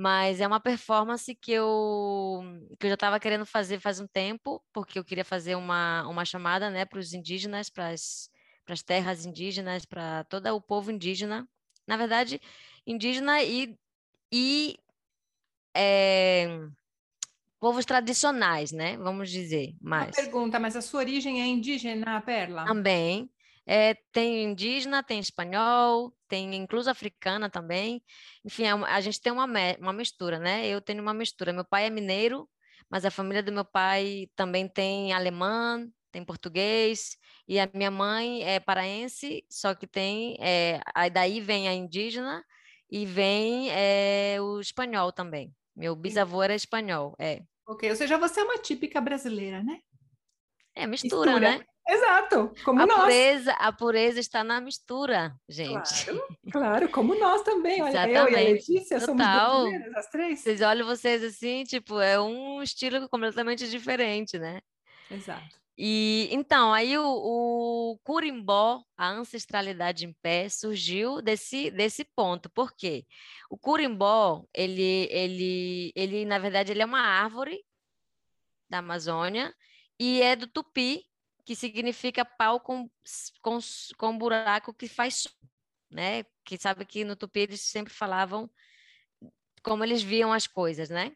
[0.00, 2.42] Mas é uma performance que eu,
[2.78, 6.24] que eu já estava querendo fazer faz um tempo, porque eu queria fazer uma, uma
[6.24, 11.46] chamada né, para os indígenas, para as terras indígenas, para todo o povo indígena.
[11.86, 12.40] Na verdade,
[12.86, 13.76] indígena e,
[14.32, 14.78] e
[15.76, 16.48] é,
[17.60, 18.96] povos tradicionais, né?
[18.96, 20.16] Vamos dizer mais.
[20.16, 22.64] Uma pergunta, mas a sua origem é indígena, Perla?
[22.64, 23.30] Também.
[23.72, 28.02] É, tem indígena, tem espanhol, tem incluso africana também.
[28.44, 29.46] Enfim, é a gente tem uma,
[29.78, 30.66] uma mistura, né?
[30.66, 31.52] Eu tenho uma mistura.
[31.52, 32.50] Meu pai é mineiro,
[32.90, 38.42] mas a família do meu pai também tem alemão, tem português, e a minha mãe
[38.42, 40.36] é paraense, só que tem.
[40.40, 42.44] É, aí daí vem a indígena
[42.90, 45.54] e vem é, o espanhol também.
[45.76, 47.42] Meu bisavô era espanhol, é.
[47.68, 49.78] Ok, ou seja, você é uma típica brasileira, né?
[50.74, 51.58] É mistura, mistura.
[51.58, 51.64] né?
[51.90, 53.00] Exato, como a nós.
[53.00, 56.04] Pureza, a pureza está na mistura, gente.
[56.04, 57.82] Claro, claro como nós também.
[57.82, 58.16] Olha, Exatamente.
[58.16, 59.06] eu e a Letícia Total.
[59.06, 60.40] somos brasileiras, as três.
[60.40, 64.60] Vocês olham vocês assim, tipo, é um estilo completamente diferente, né?
[65.10, 65.60] Exato.
[65.76, 72.50] E então, aí o, o curimbó, a ancestralidade em pé, surgiu desse, desse ponto.
[72.50, 73.04] Por quê?
[73.48, 77.64] O curimbó, ele, ele, ele, na verdade, ele é uma árvore
[78.68, 79.54] da Amazônia
[79.98, 81.09] e é do tupi,
[81.50, 82.88] que significa pau com,
[83.42, 83.58] com,
[83.98, 85.30] com buraco que faz som,
[85.90, 86.22] né?
[86.44, 88.48] Que sabe que no Tupi eles sempre falavam
[89.60, 91.10] como eles viam as coisas, né?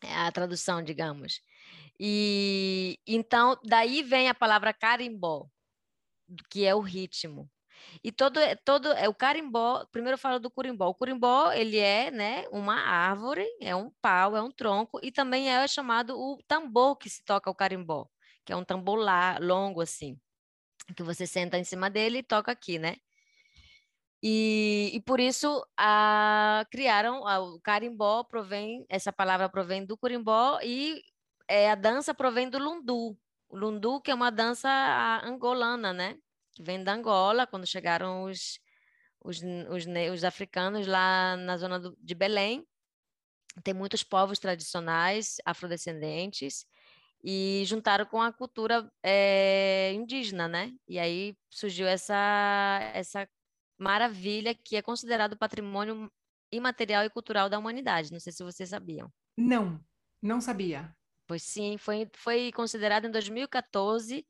[0.00, 1.40] É a tradução, digamos.
[1.98, 5.48] E então daí vem a palavra carimbó,
[6.48, 7.50] que é o ritmo.
[8.04, 10.86] E todo todo é o carimbó, primeiro eu falo do curimbó.
[10.86, 15.50] O curimbó, ele é, né, uma árvore, é um pau, é um tronco e também
[15.50, 18.08] é chamado o tambor que se toca o carimbó
[18.48, 18.98] que é um tambor
[19.42, 20.18] longo assim,
[20.96, 22.96] que você senta em cima dele e toca aqui, né?
[24.22, 30.58] E, e por isso a, criaram a, o carimbó provém essa palavra provém do curimbó
[30.62, 31.02] e
[31.46, 33.18] é, a dança provém do lundu,
[33.50, 34.70] o lundu que é uma dança
[35.22, 36.16] angolana, né?
[36.54, 38.58] Que vem da Angola quando chegaram os
[39.22, 39.84] os, os,
[40.14, 42.66] os africanos lá na zona do, de Belém
[43.62, 46.64] tem muitos povos tradicionais afrodescendentes
[47.22, 50.72] e juntaram com a cultura é, indígena, né?
[50.88, 53.28] E aí surgiu essa, essa
[53.78, 56.10] maravilha que é considerado patrimônio
[56.50, 58.12] imaterial e cultural da humanidade.
[58.12, 59.12] Não sei se vocês sabiam.
[59.36, 59.80] Não,
[60.22, 60.94] não sabia.
[61.26, 64.26] Pois sim, foi, foi considerado em 2014.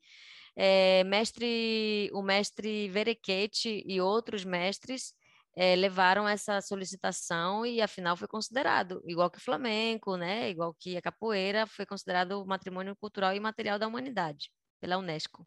[0.55, 5.13] É, mestre, o mestre Verequete e outros mestres
[5.55, 10.97] é, levaram essa solicitação e afinal foi considerado, igual que o flamenco, né, igual que
[10.97, 14.51] a capoeira, foi considerado matrimônio cultural e material da humanidade.
[14.79, 15.45] pela Unesco.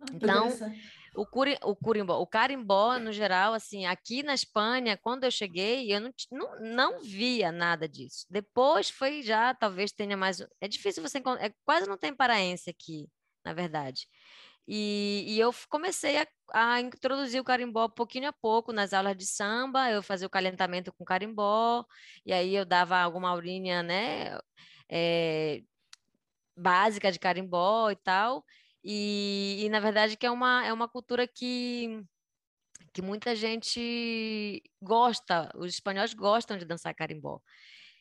[0.00, 0.48] Ah, então,
[1.16, 5.92] o, curi, o curimbó, o carimbó, no geral, assim, aqui na Espanha, quando eu cheguei,
[5.92, 8.26] eu não, não, não via nada disso.
[8.28, 10.40] Depois foi já, talvez tenha mais.
[10.60, 13.08] É difícil você encontrar, é, quase não tem paraense aqui,
[13.44, 14.06] na verdade.
[14.66, 19.26] E, e, eu comecei a, a, introduzir o carimbó pouquinho a pouco nas aulas de
[19.26, 21.84] samba, eu fazia o calentamento com carimbó,
[22.24, 24.38] e aí eu dava alguma aulinha, né,
[24.88, 25.62] é,
[26.56, 28.44] básica de carimbó e tal,
[28.82, 32.02] e, e, na verdade que é uma, é uma cultura que,
[32.92, 37.40] que muita gente gosta, os espanhóis gostam de dançar carimbó.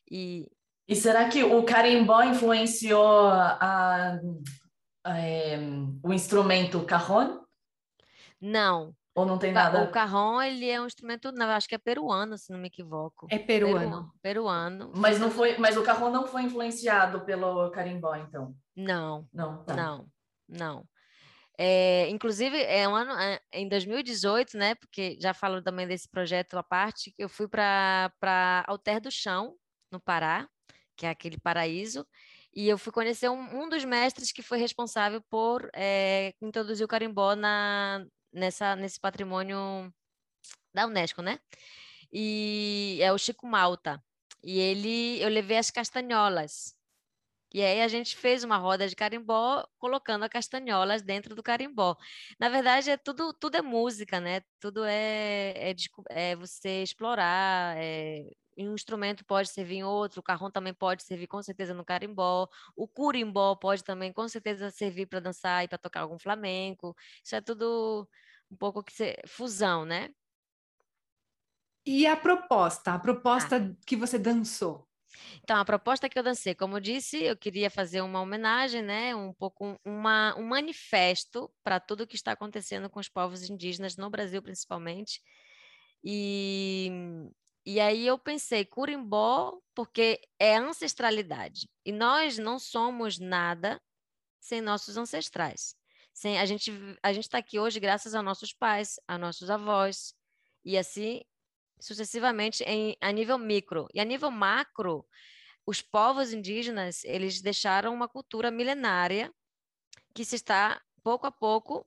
[0.09, 0.47] E,
[0.87, 4.19] e será que o carimbó influenciou a,
[5.05, 5.57] é,
[6.01, 7.41] o instrumento carrón?
[8.39, 8.95] Não.
[9.15, 9.83] Ou não tem nada?
[9.83, 13.27] O carrón, ele é um instrumento, não, acho que é peruano, se não me equivoco.
[13.29, 14.11] É peruano.
[14.21, 14.91] Peruano.
[14.95, 18.55] Mas não foi, mas o carrón não foi influenciado pelo carimbó, então?
[18.75, 19.27] Não.
[19.31, 19.75] Não, tá.
[19.75, 20.07] Não,
[20.49, 20.87] não.
[21.55, 24.73] É, inclusive, é um ano, é, em 2018, né?
[24.73, 28.11] Porque já falo também desse projeto à parte, eu fui para
[28.67, 29.55] Alter do Chão,
[29.91, 30.49] no Pará,
[30.97, 32.05] que é aquele paraíso,
[32.55, 36.87] e eu fui conhecer um, um dos mestres que foi responsável por é, introduzir o
[36.87, 39.91] carimbó na, nessa, nesse patrimônio
[40.73, 41.39] da Unesco, né?
[42.11, 44.03] E é o Chico Malta.
[44.43, 46.75] E ele, eu levei as castanholas.
[47.53, 51.95] E aí a gente fez uma roda de carimbó colocando as castanholas dentro do carimbó.
[52.39, 54.41] Na verdade, é tudo, tudo é música, né?
[54.59, 55.75] Tudo é, é,
[56.09, 61.27] é você explorar, é um instrumento pode servir em outro, o carrão também pode servir
[61.27, 65.77] com certeza no carimbó, o curimbó pode também com certeza servir para dançar e para
[65.77, 66.95] tocar algum flamenco.
[67.23, 68.07] Isso é tudo
[68.51, 69.17] um pouco que se...
[69.27, 70.09] fusão, né?
[71.85, 73.83] E a proposta, a proposta ah.
[73.85, 74.87] que você dançou?
[75.43, 79.15] Então, a proposta que eu dancei, como eu disse, eu queria fazer uma homenagem, né,
[79.15, 83.95] um pouco uma, um manifesto para tudo o que está acontecendo com os povos indígenas
[83.97, 85.21] no Brasil, principalmente.
[86.03, 86.89] E
[87.65, 91.69] e aí eu pensei, curimbó, porque é ancestralidade.
[91.85, 93.81] E nós não somos nada
[94.39, 95.75] sem nossos ancestrais.
[96.13, 96.71] Sem, a gente
[97.01, 100.13] a está aqui hoje graças a nossos pais, a nossos avós,
[100.63, 101.21] e assim
[101.79, 103.87] sucessivamente em, a nível micro.
[103.93, 105.05] E a nível macro,
[105.65, 109.33] os povos indígenas, eles deixaram uma cultura milenária
[110.13, 111.85] que se está, pouco a pouco,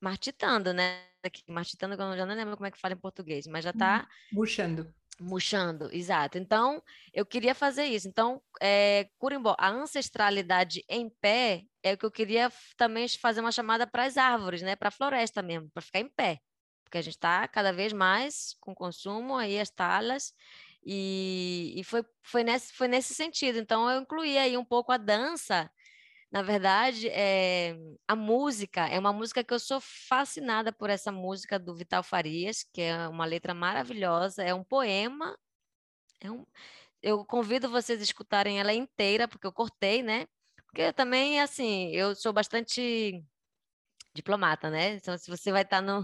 [0.00, 1.04] martitando, né?
[1.22, 4.06] Aqui, martitando, eu já não lembro como é que fala em português, mas já está...
[4.32, 4.92] Murchando.
[5.20, 6.38] Murchando, exato.
[6.38, 6.80] Então,
[7.12, 8.06] eu queria fazer isso.
[8.06, 13.50] Então, é, Curimbó, a ancestralidade em pé é o que eu queria também fazer uma
[13.50, 14.76] chamada para as árvores, né?
[14.76, 16.38] Para a floresta mesmo, para ficar em pé.
[16.84, 20.32] Porque a gente está cada vez mais com consumo, aí as talas,
[20.84, 23.58] e, e foi, foi, nesse, foi nesse sentido.
[23.58, 25.70] Então, eu incluí aí um pouco a dança
[26.30, 27.74] na verdade, é,
[28.06, 32.64] a música é uma música que eu sou fascinada por essa música do Vital Farias,
[32.72, 35.36] que é uma letra maravilhosa, é um poema.
[36.20, 36.44] É um,
[37.02, 40.26] eu convido vocês a escutarem ela inteira, porque eu cortei, né?
[40.66, 43.24] Porque também, assim, eu sou bastante
[44.14, 44.94] diplomata, né?
[44.94, 46.02] Então, se você vai estar no,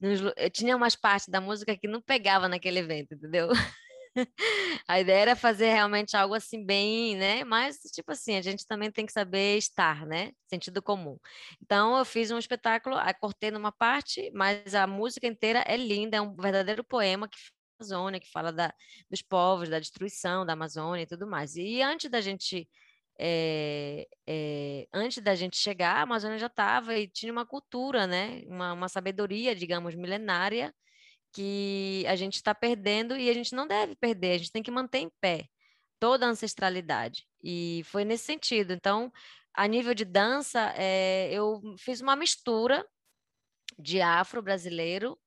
[0.00, 0.32] no.
[0.36, 3.48] Eu tinha umas partes da música que não pegava naquele evento, entendeu?
[4.88, 7.44] a ideia era fazer realmente algo assim bem, né?
[7.44, 10.32] Mas tipo assim, a gente também tem que saber estar, né?
[10.48, 11.18] Sentido comum.
[11.62, 16.20] Então eu fiz um espetáculo, cortei numa parte, mas a música inteira é linda, é
[16.20, 17.38] um verdadeiro poema que
[17.80, 18.74] Amazônia, que fala da,
[19.10, 21.56] dos povos, da destruição da Amazônia e tudo mais.
[21.56, 22.68] E antes da gente
[23.18, 28.42] é, é, antes da gente chegar, a Amazônia já estava e tinha uma cultura, né?
[28.46, 30.74] Uma, uma sabedoria, digamos, milenária
[31.32, 34.70] que a gente está perdendo e a gente não deve perder, a gente tem que
[34.70, 35.48] manter em pé
[35.98, 37.26] toda a ancestralidade.
[37.42, 38.72] E foi nesse sentido.
[38.72, 39.12] Então,
[39.54, 42.86] a nível de dança, é, eu fiz uma mistura
[43.78, 45.18] de afro-brasileiro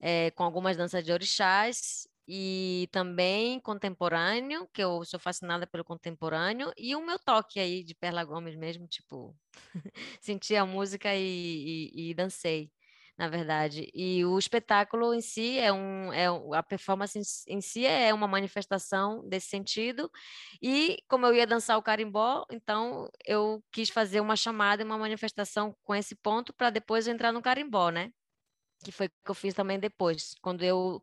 [0.00, 6.72] é, com algumas danças de orixás e também contemporâneo, que eu sou fascinada pelo contemporâneo,
[6.76, 9.36] e o meu toque aí de Perla Gomes mesmo, tipo,
[10.20, 12.70] senti a música e, e, e dancei
[13.16, 13.90] na verdade.
[13.94, 16.26] E o espetáculo em si é um, é
[16.56, 20.10] a performance em, si é uma manifestação desse sentido.
[20.62, 25.74] E como eu ia dançar o carimbó, então eu quis fazer uma chamada, uma manifestação
[25.82, 28.10] com esse ponto para depois eu entrar no carimbó, né?
[28.84, 31.02] Que foi o que eu fiz também depois, quando eu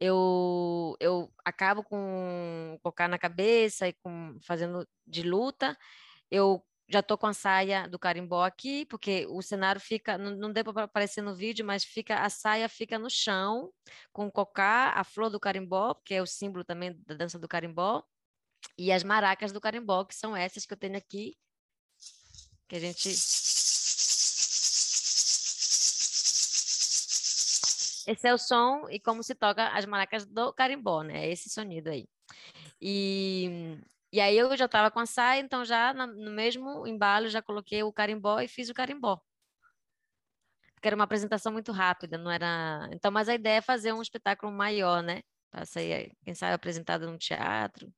[0.00, 5.76] eu, eu acabo com colocar na cabeça e com fazendo de luta,
[6.30, 10.52] eu já tô com a saia do carimbó aqui, porque o cenário fica, não, não
[10.52, 13.72] deu para aparecer no vídeo, mas fica a saia fica no chão,
[14.12, 17.48] com o cocá, a flor do carimbó, que é o símbolo também da dança do
[17.48, 18.02] carimbó,
[18.78, 21.36] e as maracas do carimbó, que são essas que eu tenho aqui,
[22.68, 23.08] Que a gente
[28.06, 31.26] Esse é o som e como se toca as maracas do carimbó, né?
[31.26, 32.06] É esse sonido aí.
[32.80, 33.78] E,
[34.14, 37.82] e aí eu já estava com a saia, então já no mesmo embalo já coloquei
[37.82, 39.20] o carimbó e fiz o carimbó.
[40.72, 42.88] Porque era uma apresentação muito rápida, não era.
[42.92, 45.20] Então, mas a ideia é fazer um espetáculo maior, né?
[45.50, 47.92] Para sair, quem sabe, apresentado no teatro.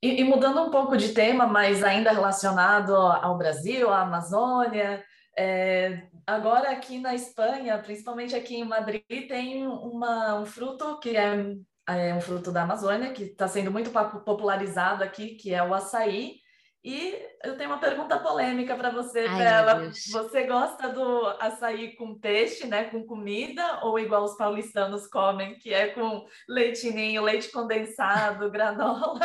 [0.00, 5.04] E, e, mudando um pouco de tema, mas ainda relacionado ao Brasil, à Amazônia,
[5.36, 11.56] é, agora aqui na Espanha, principalmente aqui em Madrid, tem uma, um fruto que é,
[11.96, 16.42] é um fruto da Amazônia, que está sendo muito popularizado aqui, que é o açaí.
[16.84, 19.88] E eu tenho uma pergunta polêmica para você, Bela.
[20.10, 25.72] Você gosta do açaí com peixe, né, com comida, ou igual os paulistanos comem, que
[25.72, 29.20] é com leitinho, leite condensado, granola?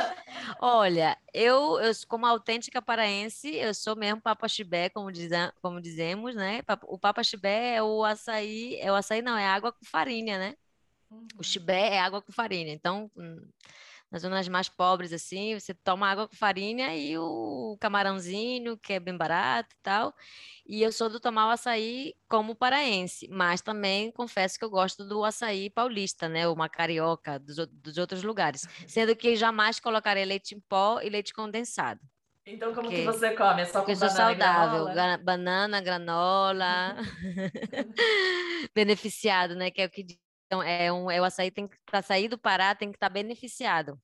[0.61, 6.35] Olha, eu, eu como autêntica paraense, eu sou mesmo papa chibé, como, diz, como dizemos,
[6.35, 6.61] né?
[6.83, 10.55] O papa chibé é o açaí, é o açaí não, é água com farinha, né?
[11.09, 11.27] Uhum.
[11.37, 12.73] O chibé é água com farinha.
[12.73, 13.41] Então, hum,
[14.09, 18.99] nas zonas mais pobres, assim, você toma água com farinha e o camarãozinho, que é
[18.99, 20.13] bem barato e tal.
[20.65, 25.05] E eu sou do tomar o açaí como paraense, mas também confesso que eu gosto
[25.05, 26.47] do açaí paulista, né?
[26.47, 28.65] Uma carioca dos, dos outros lugares.
[28.87, 31.99] Sendo que jamais colocarei leite em pó e leite condensado.
[32.45, 33.61] Então, como porque, que você come?
[33.61, 34.85] É só com banana saudável.
[34.85, 35.17] Granola?
[35.17, 36.95] Banana, granola.
[38.73, 39.69] Beneficiado, né?
[39.69, 40.17] Que é o que
[40.47, 43.13] então, é, um, é o açaí tem para sair do Pará tem que estar tá
[43.13, 44.01] beneficiado,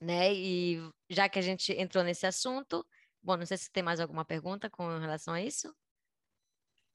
[0.00, 0.32] né?
[0.32, 0.78] E
[1.10, 2.86] já que a gente entrou nesse assunto,
[3.20, 5.74] bom, não sei se tem mais alguma pergunta com relação a isso.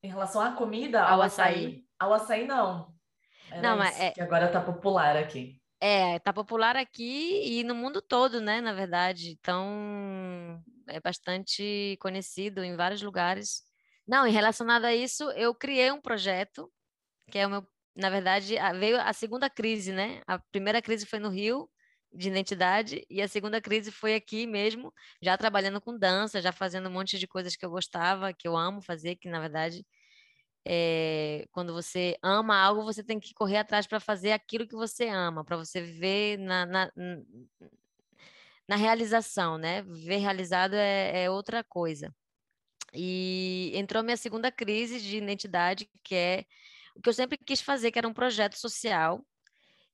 [0.01, 1.53] Em relação à comida, ao, ao açaí.
[1.53, 1.85] açaí.
[1.99, 2.95] Ao açaí, não.
[3.51, 4.11] Era não, mas é...
[4.11, 5.61] que agora está popular aqui.
[5.79, 8.61] É, tá popular aqui e no mundo todo, né?
[8.61, 13.63] Na verdade, então é bastante conhecido em vários lugares.
[14.07, 16.71] Não, e relacionado a isso, eu criei um projeto
[17.29, 17.67] que é o meu
[17.97, 20.21] na verdade, veio a segunda crise, né?
[20.27, 21.69] A primeira crise foi no Rio,
[22.13, 26.89] de identidade, e a segunda crise foi aqui mesmo, já trabalhando com dança, já fazendo
[26.89, 29.85] um monte de coisas que eu gostava, que eu amo fazer, que na verdade,
[30.65, 35.07] é, quando você ama algo, você tem que correr atrás para fazer aquilo que você
[35.09, 36.91] ama, para você viver na, na,
[38.67, 39.81] na, realização, né?
[39.83, 42.13] Viver realizado é, é outra coisa.
[42.93, 46.45] E entrou minha segunda crise de identidade, que é
[46.97, 49.25] o que eu sempre quis fazer, que era um projeto social.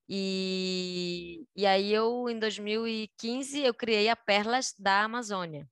[0.08, 5.68] E, e aí eu, em 2015, eu criei a Perlas da Amazônia.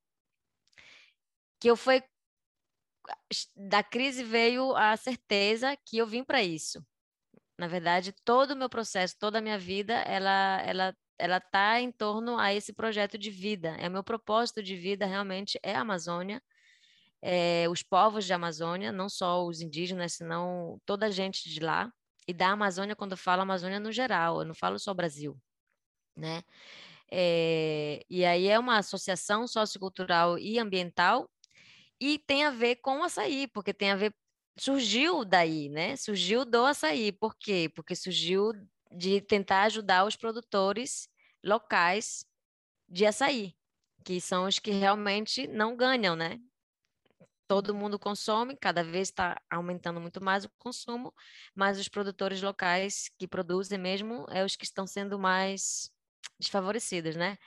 [1.60, 2.04] Que eu foi
[3.56, 6.86] da crise veio a certeza que eu vim para isso.
[7.58, 11.92] Na verdade, todo o meu processo, toda a minha vida, ela ela ela está em
[11.92, 13.76] torno a esse projeto de vida.
[13.80, 16.42] É o meu propósito de vida realmente é a Amazônia
[17.22, 21.92] é, os povos de Amazônia, não só os indígenas, senão toda a gente de lá.
[22.28, 25.38] E da Amazônia, quando eu falo Amazônia no geral, eu não falo só Brasil,
[26.16, 26.44] né?
[27.12, 31.30] É, e aí é uma associação sociocultural e ambiental
[32.00, 34.14] e tem a ver com o açaí, porque tem a ver,
[34.58, 35.96] surgiu daí, né?
[35.98, 37.70] Surgiu do açaí, por quê?
[37.76, 38.54] Porque surgiu
[38.92, 41.10] de tentar ajudar os produtores
[41.44, 42.26] locais
[42.90, 43.56] de açaí,
[44.06, 46.40] que são os que realmente não ganham, né?
[47.52, 51.14] Todo mundo consome, cada vez está aumentando muito mais o consumo,
[51.54, 55.92] mas os produtores locais que produzem mesmo é os que estão sendo mais
[56.40, 57.38] desfavorecidos, né?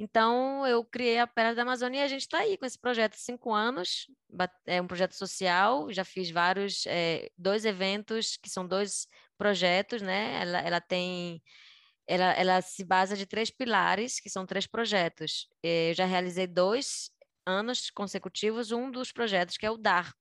[0.00, 3.14] Então, eu criei a Pérola da Amazônia e a gente está aí com esse projeto
[3.14, 4.08] há cinco anos,
[4.66, 9.06] é um projeto social, já fiz vários, é, dois eventos, que são dois
[9.38, 10.42] projetos, né?
[10.42, 11.40] Ela, ela tem...
[12.04, 15.48] Ela, ela se basa de três pilares, que são três projetos.
[15.62, 17.12] Eh, eu já realizei dois
[17.46, 20.14] anos consecutivos um dos projetos que é o DAR,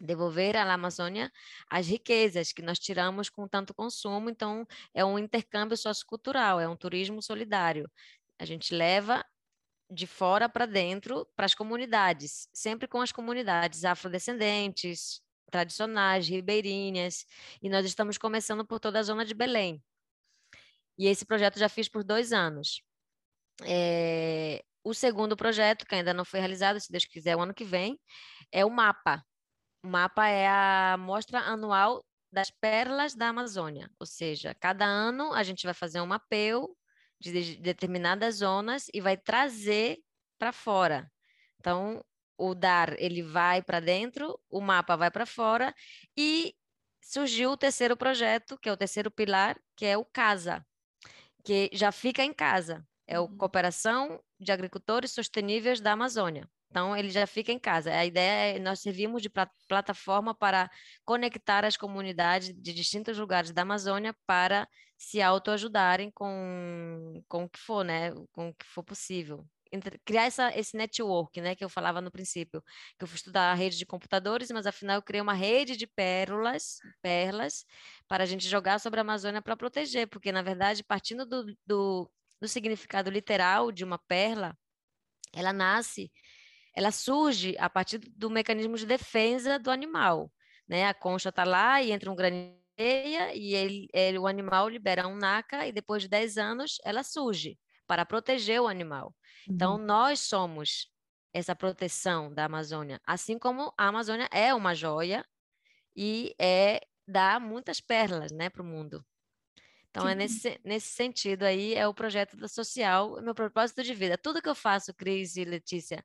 [0.00, 1.30] devolver à Amazônia
[1.68, 4.30] as riquezas que nós tiramos com tanto consumo.
[4.30, 7.90] Então, é um intercâmbio sociocultural, é um turismo solidário.
[8.38, 9.24] A gente leva
[9.90, 17.26] de fora para dentro para as comunidades, sempre com as comunidades afrodescendentes, tradicionais, ribeirinhas,
[17.60, 19.82] e nós estamos começando por toda a zona de Belém.
[20.96, 22.82] E esse projeto já fiz por dois anos.
[23.64, 27.64] É, o segundo projeto, que ainda não foi realizado, se Deus quiser, o ano que
[27.64, 27.98] vem,
[28.52, 29.24] é o MAPA.
[29.84, 35.42] O MAPA é a mostra anual das pérolas da Amazônia, ou seja, cada ano a
[35.42, 36.76] gente vai fazer um mapeio
[37.20, 39.98] de determinadas zonas e vai trazer
[40.38, 41.10] para fora.
[41.58, 42.02] Então,
[42.38, 45.74] o dar ele vai para dentro, o mapa vai para fora
[46.16, 46.54] e
[47.02, 50.64] surgiu o terceiro projeto, que é o terceiro pilar, que é o CASA,
[51.44, 52.86] que já fica em casa.
[53.10, 53.36] É o uhum.
[53.36, 56.48] Cooperação de Agricultores Sustentáveis da Amazônia.
[56.70, 57.92] Então, ele já fica em casa.
[57.92, 59.28] A ideia é nós servimos de
[59.68, 60.70] plataforma para
[61.04, 67.58] conectar as comunidades de distintos lugares da Amazônia para se autoajudarem com, com o que
[67.58, 68.12] for, né?
[68.30, 69.44] Com o que for possível.
[70.04, 71.56] Criar essa, esse network, né?
[71.56, 72.62] Que eu falava no princípio,
[72.96, 75.88] que eu fui estudar a rede de computadores, mas afinal eu criei uma rede de
[75.88, 77.64] pérolas, perlas,
[78.06, 82.10] para a gente jogar sobre a Amazônia para proteger, porque na verdade, partindo do, do,
[82.40, 84.56] do significado literal de uma perla,
[85.32, 86.10] ela nasce
[86.74, 90.32] ela surge a partir do mecanismo de defesa do animal.
[90.68, 90.86] Né?
[90.86, 95.16] A concha está lá e entra um graninho e ele, ele, o animal libera um
[95.16, 99.14] naca e depois de 10 anos ela surge para proteger o animal.
[99.48, 99.76] Então, uhum.
[99.82, 100.88] Então, nós somos
[101.32, 105.24] essa proteção da Amazônia, assim como a Amazônia é uma joia
[105.94, 109.04] e é dá muitas pérolas né, para o mundo.
[109.90, 114.16] Então, é nesse, nesse sentido aí, é o projeto da social, meu propósito de vida.
[114.16, 116.04] Tudo que eu faço, Cris e Letícia,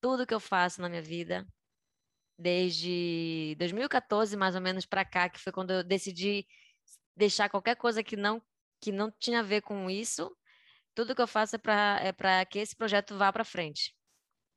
[0.00, 1.44] tudo que eu faço na minha vida,
[2.38, 6.46] desde 2014 mais ou menos para cá, que foi quando eu decidi
[7.16, 8.40] deixar qualquer coisa que não
[8.80, 10.30] que não tinha a ver com isso,
[10.94, 13.92] tudo que eu faço é para é para que esse projeto vá para frente.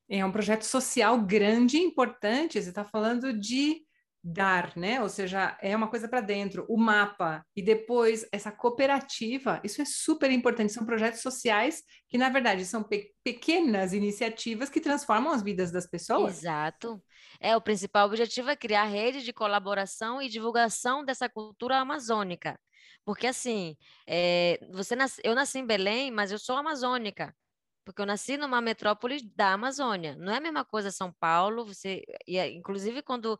[0.07, 2.61] É um projeto social grande e importante.
[2.61, 3.81] Você está falando de
[4.23, 5.01] dar, né?
[5.01, 9.85] Ou seja, é uma coisa para dentro, o mapa e depois essa cooperativa, isso é
[9.85, 10.73] super importante.
[10.73, 15.87] São projetos sociais que, na verdade, são pe pequenas iniciativas que transformam as vidas das
[15.87, 16.39] pessoas.
[16.39, 17.01] Exato.
[17.39, 22.59] É, o principal objetivo é criar rede de colaboração e divulgação dessa cultura amazônica.
[23.05, 23.75] Porque, assim,
[24.07, 25.19] é, você nas...
[25.23, 27.33] eu nasci em Belém, mas eu sou amazônica
[27.83, 30.15] porque eu nasci numa metrópole da Amazônia.
[30.15, 33.39] Não é a mesma coisa São Paulo, você, e, inclusive quando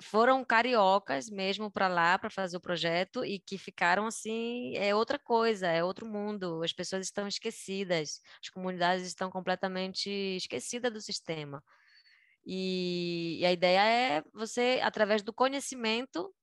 [0.00, 5.18] foram cariocas mesmo para lá para fazer o projeto e que ficaram assim, é outra
[5.18, 6.62] coisa, é outro mundo.
[6.62, 11.62] As pessoas estão esquecidas, as comunidades estão completamente esquecidas do sistema.
[12.46, 16.34] E, e a ideia é você, através do conhecimento,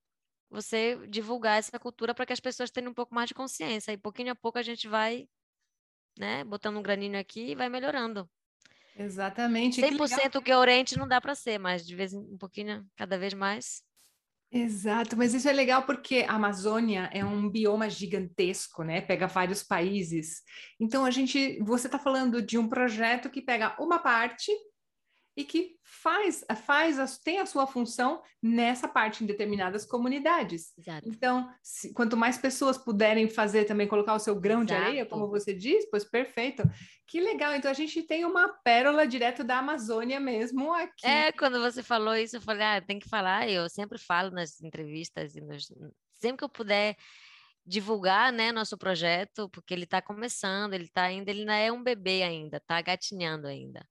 [0.49, 3.91] você divulgar essa cultura para que as pessoas tenham um pouco mais de consciência.
[3.91, 5.28] E pouquinho a pouco a gente vai,
[6.18, 8.30] né, botando um graninho aqui e vai melhorando.
[8.96, 9.82] Exatamente.
[9.82, 12.86] 100% que, que é Oriente não dá para ser, mas de vez em um pouquinho,
[12.96, 13.84] cada vez mais.
[14.52, 19.02] Exato, mas isso é legal porque a Amazônia é um bioma gigantesco, né?
[19.02, 20.41] Pega vários países.
[20.80, 24.52] Então a gente, você está falando de um projeto que pega uma parte
[25.36, 30.74] e que faz, faz tem a sua função nessa parte em determinadas comunidades.
[30.78, 31.08] Exato.
[31.08, 34.82] Então, se, quanto mais pessoas puderem fazer também, colocar o seu grão Exato.
[34.82, 36.64] de areia, como você diz, pois perfeito.
[37.08, 37.54] Que legal.
[37.54, 41.06] Então, a gente tem uma pérola direto da Amazônia mesmo aqui.
[41.06, 43.50] É, quando você falou isso, eu falei, ah, tem que falar.
[43.50, 45.68] Eu sempre falo nas entrevistas e nos,
[46.14, 46.96] sempre que eu puder
[47.66, 51.84] divulgar né, nosso projeto, porque ele está começando, ele está ainda, ele ainda é um
[51.84, 53.86] bebê ainda, está gatinhando ainda.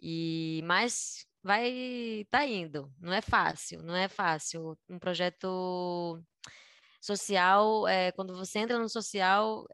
[0.00, 4.76] E mas vai tá indo, não é fácil, não é fácil.
[4.88, 6.20] Um projeto
[7.00, 9.66] social, é, quando você entra no social,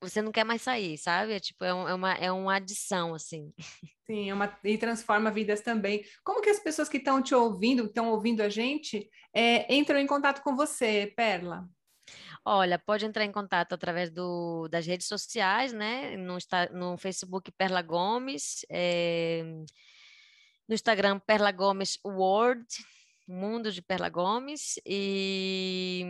[0.00, 1.34] você não quer mais sair, sabe?
[1.34, 3.52] É tipo, é, é, uma, é uma adição, assim.
[4.06, 6.04] Sim, é uma, e transforma vidas também.
[6.24, 10.06] Como que as pessoas que estão te ouvindo, estão ouvindo a gente, é, entram em
[10.06, 11.68] contato com você, Perla?
[12.44, 16.16] Olha, pode entrar em contato através do, das redes sociais, né?
[16.16, 16.36] No,
[16.72, 19.44] no Facebook Perla Gomes, é,
[20.68, 22.66] no Instagram Perla Gomes World,
[23.28, 26.02] Mundo de Perla Gomes, e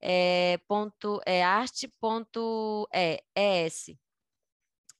[0.00, 3.96] é, ponto, é arte ponto é, ES.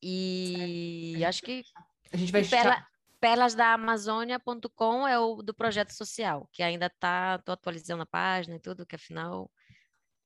[0.01, 1.27] E certo.
[1.27, 1.65] acho que
[2.13, 2.87] a gente vai Pela,
[3.21, 8.87] perlasdaamazônia.com é o do projeto social, que ainda está, tô atualizando a página e tudo,
[8.87, 9.51] que afinal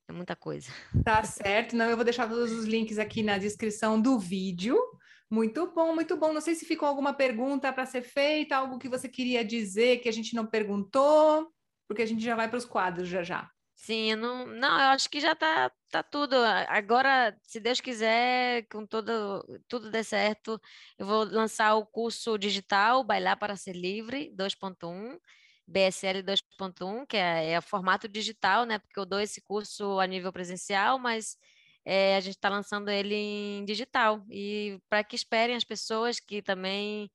[0.07, 0.71] é muita coisa.
[1.03, 4.79] Tá certo, não, eu vou deixar todos os links aqui na descrição do vídeo.
[5.33, 6.31] Muito bom, muito bom.
[6.31, 10.09] Não sei se ficou alguma pergunta para ser feita, algo que você queria dizer que
[10.11, 11.51] a gente não perguntou,
[11.89, 13.51] porque a gente já vai para os quadros já já.
[13.75, 16.37] Sim, não, não, eu acho que já tá, tá tudo.
[16.69, 20.61] Agora, se Deus quiser, com todo, tudo der certo,
[20.99, 25.19] eu vou lançar o curso digital Bailar para Ser Livre 2.1,
[25.67, 28.79] BSL 2.1, que é, é formato digital, né?
[28.79, 31.39] Porque eu dou esse curso a nível presencial, mas
[31.85, 34.23] é, a gente está lançando ele em digital.
[34.31, 37.11] E para que esperem as pessoas que também,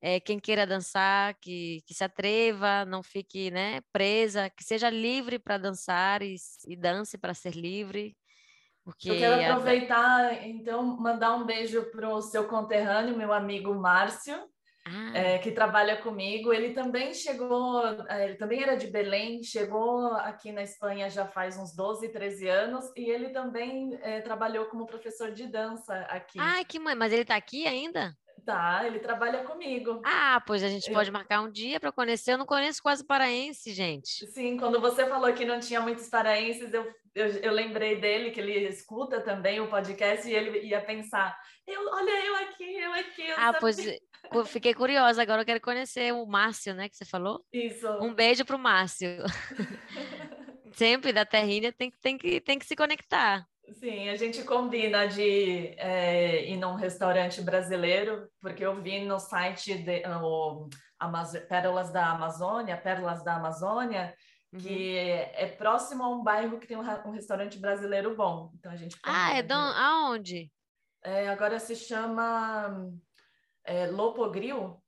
[0.00, 5.38] é, quem queira dançar, que, que se atreva, não fique né, presa, que seja livre
[5.38, 8.16] para dançar e, e dance para ser livre.
[8.84, 14.48] Porque Eu quero aproveitar, então, mandar um beijo para o seu conterrâneo, meu amigo Márcio,
[14.88, 15.16] ah.
[15.16, 16.52] é, que trabalha comigo.
[16.52, 21.58] Ele também chegou, é, ele também era de Belém, chegou aqui na Espanha já faz
[21.58, 26.38] uns 12, 13 anos, e ele também é, trabalhou como professor de dança aqui.
[26.40, 28.16] Ai, que mãe, mas ele está aqui ainda?
[28.44, 30.00] Tá, ele trabalha comigo.
[30.04, 32.32] Ah, pois a gente pode marcar um dia para conhecer.
[32.32, 34.26] Eu não conheço quase paraense, gente.
[34.28, 38.40] Sim, quando você falou que não tinha muitos paraenses, eu, eu, eu, lembrei dele, que
[38.40, 43.28] ele escuta também o podcast, e ele ia pensar: eu, olha, eu aqui, eu aqui.
[43.28, 43.60] Eu ah, sabia.
[43.60, 47.44] pois fiquei curiosa, agora eu quero conhecer o Márcio, né, que você falou?
[47.52, 47.86] Isso.
[48.00, 49.08] Um beijo para o Márcio.
[50.74, 53.44] Sempre da Terrinha tem, tem, que, tem que se conectar.
[53.74, 59.74] Sim, a gente combina de é, ir num restaurante brasileiro, porque eu vi no site
[59.74, 60.68] de, no
[61.48, 64.14] Pérolas da Amazônia, Pérolas da Amazônia,
[64.52, 64.60] uhum.
[64.60, 68.52] que é, é, próximo a um bairro que tem um, um restaurante brasileiro bom.
[68.54, 69.54] Então a gente Ah, é don...
[69.54, 70.50] aonde?
[71.02, 72.92] É, agora se chama
[73.64, 74.82] é, Lopogril.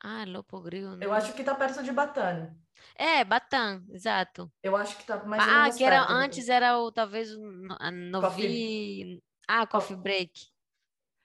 [0.00, 1.00] Ah, Lopogril.
[1.00, 2.56] Eu acho que está perto de Batane.
[2.94, 4.52] É, Batam, exato.
[4.62, 8.20] Eu acho que tá mais Ah, que era, antes era o, talvez, o Novi...
[8.20, 9.22] Coffee...
[9.48, 10.46] Ah, Coffee Break.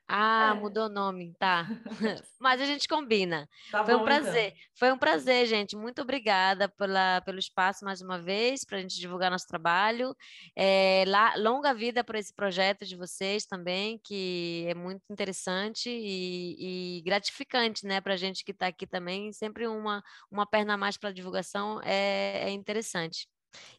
[0.07, 0.59] Ah, é.
[0.59, 1.67] mudou o nome, tá.
[2.39, 3.47] Mas a gente combina.
[3.71, 4.47] Tá foi bom, um prazer.
[4.47, 4.63] Então.
[4.75, 5.75] Foi um prazer, gente.
[5.75, 10.15] Muito obrigada pela, pelo espaço mais uma vez para a gente divulgar nosso trabalho.
[10.55, 16.97] É, lá, longa vida para esse projeto de vocês também, que é muito interessante e,
[16.97, 19.31] e gratificante, né, para a gente que está aqui também.
[19.31, 23.27] Sempre uma, uma perna a mais para a divulgação é, é interessante.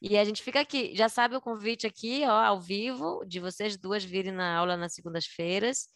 [0.00, 3.76] E a gente fica aqui, já sabe o convite aqui, ó, ao vivo, de vocês
[3.76, 5.88] duas virem na aula nas segundas-feiras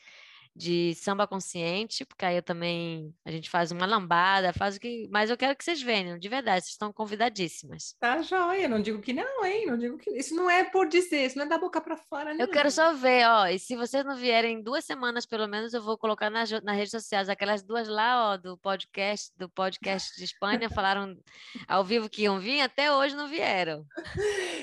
[0.59, 5.09] de samba consciente, porque aí eu também a gente faz uma lambada, faz o que,
[5.09, 7.95] mas eu quero que vocês venham, de verdade, vocês estão convidadíssimas.
[8.01, 9.67] Tá joia, não digo que não, hein?
[9.67, 12.35] Não digo que isso não é por dizer, isso não é da boca para fora,
[12.37, 15.83] Eu quero só ver, ó, e se vocês não vierem duas semanas pelo menos, eu
[15.83, 20.25] vou colocar nas, nas redes sociais aquelas duas lá, ó, do podcast, do podcast de
[20.25, 21.17] Espanha, falaram
[21.69, 23.85] ao vivo que iam vir, até hoje não vieram.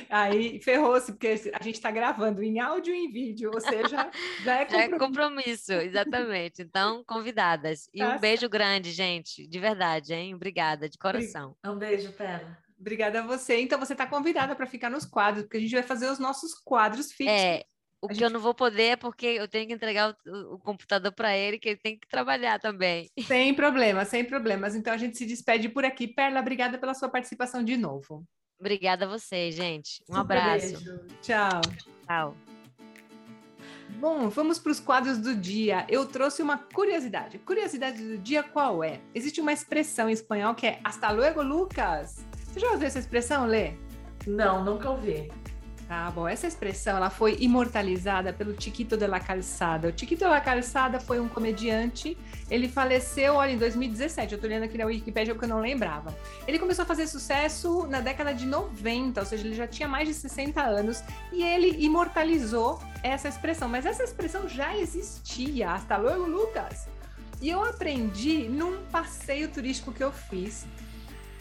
[0.10, 4.12] Aí ferrou-se, porque a gente está gravando em áudio e em vídeo, ou seja,
[4.44, 4.76] já é compromisso.
[4.76, 6.62] Já é compromisso exatamente.
[6.62, 7.90] Então, convidadas.
[7.94, 10.36] E um beijo grande, gente, de verdade, hein?
[10.36, 11.56] Obrigada, de coração.
[11.66, 12.58] Um beijo, Pera.
[12.80, 13.60] Obrigada a você.
[13.62, 16.54] Então, você está convidada para ficar nos quadros, porque a gente vai fazer os nossos
[16.54, 17.34] quadros fixos.
[17.34, 17.64] É,
[18.02, 18.24] o a que gente...
[18.24, 21.58] eu não vou poder é porque eu tenho que entregar o, o computador para ele,
[21.58, 23.10] que ele tem que trabalhar também.
[23.26, 24.76] Sem problemas, sem problemas.
[24.76, 26.08] Então, a gente se despede por aqui.
[26.08, 28.26] Perla, obrigada pela sua participação de novo.
[28.60, 30.04] Obrigada a vocês, gente.
[30.10, 30.74] Um Super abraço.
[30.74, 31.06] Beijo.
[31.22, 31.62] Tchau.
[32.06, 32.55] Tchau.
[33.90, 35.86] Bom, vamos para os quadros do dia.
[35.88, 37.40] Eu trouxe uma curiosidade.
[37.40, 39.00] Curiosidade do dia qual é?
[39.14, 42.26] Existe uma expressão em espanhol que é hasta luego, Lucas.
[42.48, 43.74] Você já ouviu essa expressão, Lê?
[44.28, 45.32] Não, nunca ouvi.
[45.88, 49.90] Tá bom, essa expressão ela foi imortalizada pelo Chiquito de la Calçada.
[49.90, 52.18] O Chiquito de la Calçada foi um comediante,
[52.50, 56.16] ele faleceu, olha, em 2017, eu tô olhando aqui na Wikipedia porque eu não lembrava.
[56.48, 60.08] Ele começou a fazer sucesso na década de 90, ou seja, ele já tinha mais
[60.08, 63.70] de 60 anos, e ele imortalizou essa expressão.
[63.70, 66.88] Mas essa expressão já existia, hasta luego, Lucas!
[67.40, 70.66] E eu aprendi num passeio turístico que eu fiz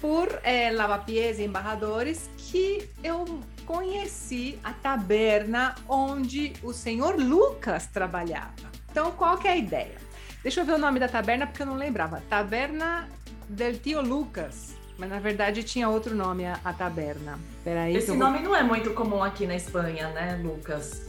[0.02, 8.70] por é, lavapiés e embarradores que eu conheci a taberna onde o senhor Lucas trabalhava.
[8.90, 9.96] Então, qual que é a ideia?
[10.42, 12.22] Deixa eu ver o nome da taberna porque eu não lembrava.
[12.28, 13.08] Taberna
[13.48, 14.74] del Tio Lucas.
[14.96, 17.38] Mas na verdade tinha outro nome a, a taberna.
[17.64, 21.06] Peraí, Esse nome não é muito comum aqui na Espanha, né, Lucas?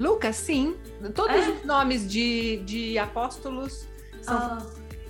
[0.00, 0.76] Lucas, sim.
[1.14, 1.50] Todos é?
[1.50, 3.86] os nomes de, de apóstolos
[4.22, 4.66] são, ah.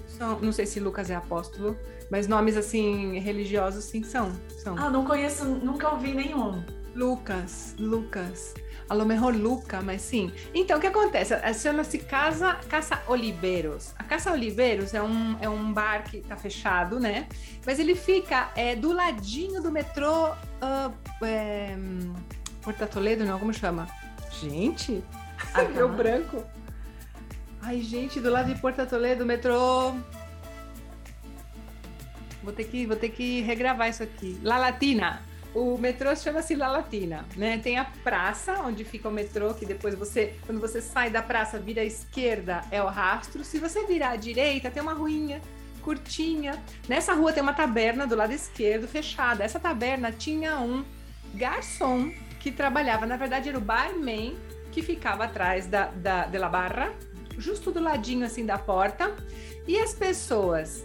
[0.07, 0.41] são.
[0.41, 1.79] Não sei se Lucas é apóstolo,
[2.11, 4.33] mas nomes assim religiosos sim são.
[4.59, 4.77] são.
[4.77, 6.63] Ah, não conheço, nunca ouvi nenhum.
[6.95, 8.55] Lucas, Lucas.
[8.89, 10.33] A lo mejor Luca, mas sim.
[10.53, 11.35] Então, o que acontece?
[11.55, 13.95] Chama-se Casa, Casa Oliveiros.
[13.97, 17.29] A Casa Oliveiros é um, é um bar que tá fechado, né?
[17.65, 21.77] Mas ele fica é, do ladinho do metrô uh, é,
[22.63, 23.39] Porta Toledo, não?
[23.39, 23.87] Como chama?
[24.41, 25.05] Gente,
[25.55, 26.45] ah, meu branco.
[27.63, 29.95] Ai, gente, do lado de Porta Toledo, metrô...
[32.43, 34.41] Vou ter que, vou ter que regravar isso aqui.
[34.43, 35.21] La Latina.
[35.55, 37.59] O metrô chama-se La Latina, né?
[37.59, 41.59] Tem a praça onde fica o metrô, que depois você, quando você sai da praça,
[41.59, 43.43] vira à esquerda, é o rastro.
[43.43, 45.41] Se você virar à direita, tem uma ruinha
[45.83, 46.63] curtinha.
[46.89, 49.43] Nessa rua tem uma taberna do lado esquerdo, fechada.
[49.43, 50.85] Essa taberna tinha um
[51.35, 54.37] garçom que trabalhava, na verdade era o barman
[54.71, 56.93] que ficava atrás da, da, de la barra,
[57.37, 59.15] justo do ladinho assim da porta.
[59.67, 60.85] E as pessoas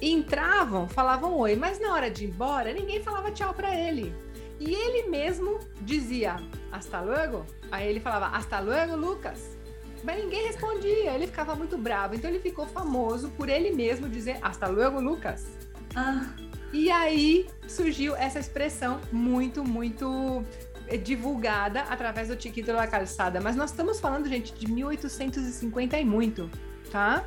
[0.00, 4.14] entravam, falavam oi, mas na hora de ir embora, ninguém falava tchau para ele.
[4.58, 6.36] E ele mesmo dizia:
[6.70, 7.46] hasta luego.
[7.70, 9.58] Aí ele falava, hasta luego, Lucas.
[10.02, 12.14] Mas ninguém respondia, ele ficava muito bravo.
[12.14, 15.46] Então ele ficou famoso por ele mesmo dizer hasta luego, Lucas.
[15.94, 16.26] Ah.
[16.72, 20.44] E aí surgiu essa expressão muito, muito
[20.86, 23.40] eh, divulgada através do Tiquito da Calçada.
[23.40, 26.48] Mas nós estamos falando, gente, de 1850 e muito,
[26.90, 27.24] tá?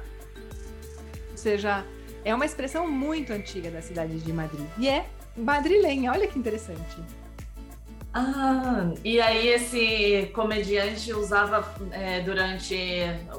[1.31, 1.85] Ou seja,
[2.25, 4.65] é uma expressão muito antiga da cidade de Madrid.
[4.77, 5.05] E é
[5.35, 6.97] madrilenha, olha que interessante.
[8.13, 12.77] Ah, e aí esse comediante usava é, durante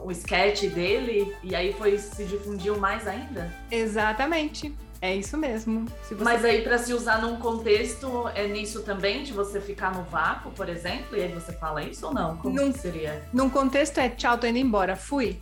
[0.03, 3.55] o sketch dele e aí foi se difundiu mais ainda?
[3.71, 4.75] Exatamente.
[5.01, 5.85] É isso mesmo.
[6.19, 10.51] Mas aí para se usar num contexto é nisso também de você ficar no vácuo,
[10.53, 12.39] por exemplo, e aí você fala isso ou não?
[12.39, 13.23] Como num, seria?
[13.33, 15.39] Num contexto é tchau, tô indo embora, fui.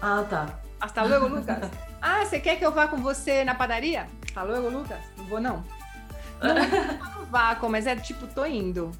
[0.00, 0.61] Ah, tá.
[0.82, 1.70] Hasta luego, Lucas.
[2.02, 4.08] ah, você quer que eu vá com você na padaria?
[4.26, 4.98] Hasta luego, Lucas.
[5.16, 5.64] Não vou não.
[6.42, 8.90] Não, não vácuo, mas é tipo, tô indo.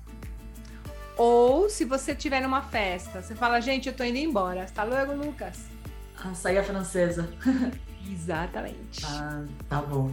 [1.16, 4.62] Ou se você estiver numa festa, você fala, gente, eu tô indo embora.
[4.62, 5.66] Hasta luego, Lucas.
[6.16, 7.28] Ah, saia francesa.
[8.09, 9.05] Exatamente.
[9.05, 10.12] Ah, tá bom.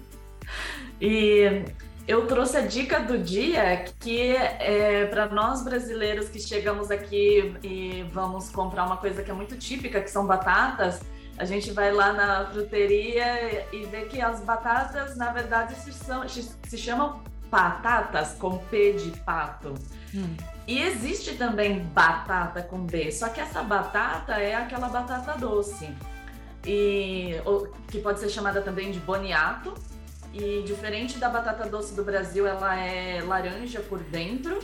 [1.00, 1.64] e
[2.06, 8.04] eu trouxe a dica do dia que é para nós brasileiros que chegamos aqui e
[8.12, 11.00] vamos comprar uma coisa que é muito típica, que são batatas.
[11.36, 16.26] A gente vai lá na fruteria e vê que as batatas, na verdade, se, são,
[16.28, 19.74] se chamam patatas com P de pato.
[20.14, 20.36] Hum.
[20.66, 25.88] E existe também batata com B, só que essa batata é aquela batata doce.
[26.64, 27.34] E,
[27.88, 29.74] que pode ser chamada também de boniato.
[30.38, 34.58] E diferente da batata doce do Brasil, ela é laranja por dentro.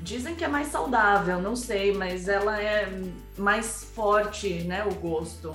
[0.00, 2.88] Dizem que é mais saudável, não sei, mas ela é
[3.36, 5.54] mais forte, né, o gosto.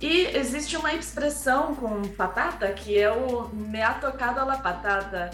[0.00, 4.00] E existe uma expressão com batata que é o me ha
[4.44, 5.30] la patata.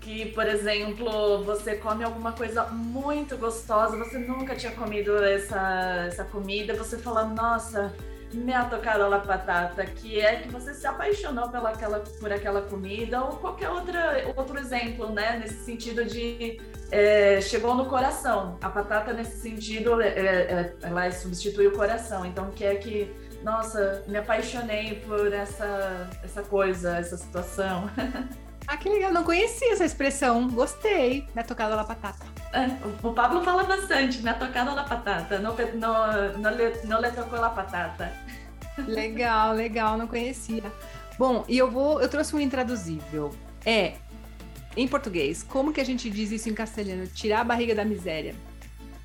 [0.00, 6.24] Que, por exemplo, você come alguma coisa muito gostosa, você nunca tinha comido essa, essa
[6.24, 7.94] comida, você fala, nossa,
[8.34, 12.32] me ha tocado a la patata, que é que você se apaixonou pela aquela, por
[12.32, 15.38] aquela comida, ou qualquer outra, outro exemplo, né?
[15.38, 16.60] Nesse sentido de
[16.90, 18.58] é, chegou no coração.
[18.62, 22.24] A batata, nesse sentido, é, é, ela substitui o coração.
[22.26, 23.12] Então, quer que
[23.42, 27.90] nossa, me apaixonei por essa, essa coisa, essa situação.
[28.66, 32.24] Ah, que legal, não conhecia essa expressão, gostei, me ha tocado la patata.
[32.54, 32.66] É,
[33.06, 36.50] o Pablo fala bastante, me ha tocado la patata, não, não, não,
[36.84, 38.10] não le tocou la patata.
[38.78, 40.64] Legal, legal, não conhecia.
[41.18, 43.30] Bom, e eu vou, eu trouxe um intraduzível.
[43.64, 43.94] É,
[44.76, 47.06] em português, como que a gente diz isso em castelhano?
[47.06, 48.34] Tirar a barriga da miséria.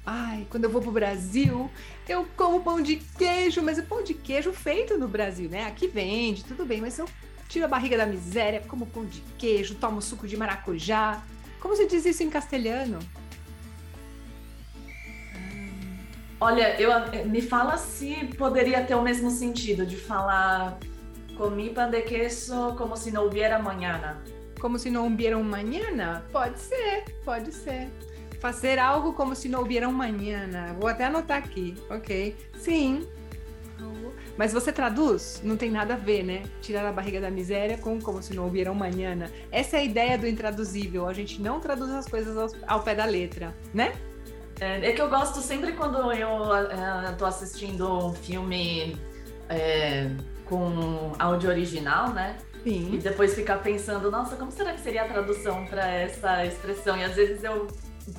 [0.06, 1.70] Ai, quando eu vou pro Brasil,
[2.08, 5.68] eu como pão de queijo, mas o pão de queijo feito no Brasil, né?
[5.68, 7.08] Aqui vende, tudo bem, mas eu
[7.48, 11.22] tiro a barriga da miséria, como pão de queijo, tomo suco de maracujá.
[11.60, 12.98] Como se diz isso em castelhano?
[16.42, 16.90] Olha, eu,
[17.28, 20.80] me fala se poderia ter o mesmo sentido de falar
[21.36, 24.18] comi pão de queijo como se não houvesse amanhã.
[24.60, 26.24] Como se não houvesse amanhã?
[26.32, 27.90] Pode ser, pode ser.
[28.40, 30.74] Fazer algo como se não houvesse amanhã.
[30.80, 32.36] Vou até anotar aqui, ok?
[32.58, 33.06] Sim.
[34.38, 35.42] Mas você traduz?
[35.44, 36.44] Não tem nada a ver, né?
[36.62, 39.30] Tirar a barriga da miséria com como se não houvesse amanhã.
[39.52, 41.06] Essa é a ideia do intraduzível.
[41.06, 43.94] A gente não traduz as coisas ao, ao pé da letra, né?
[44.60, 48.98] É, é, que eu gosto sempre quando eu é, assistindo um filme
[49.48, 50.10] é,
[50.46, 52.38] com áudio original, né?
[52.64, 52.94] Sim.
[52.94, 56.98] E depois ficar pensando, nossa, como será que seria a tradução para essa expressão?
[56.98, 57.68] E às vezes eu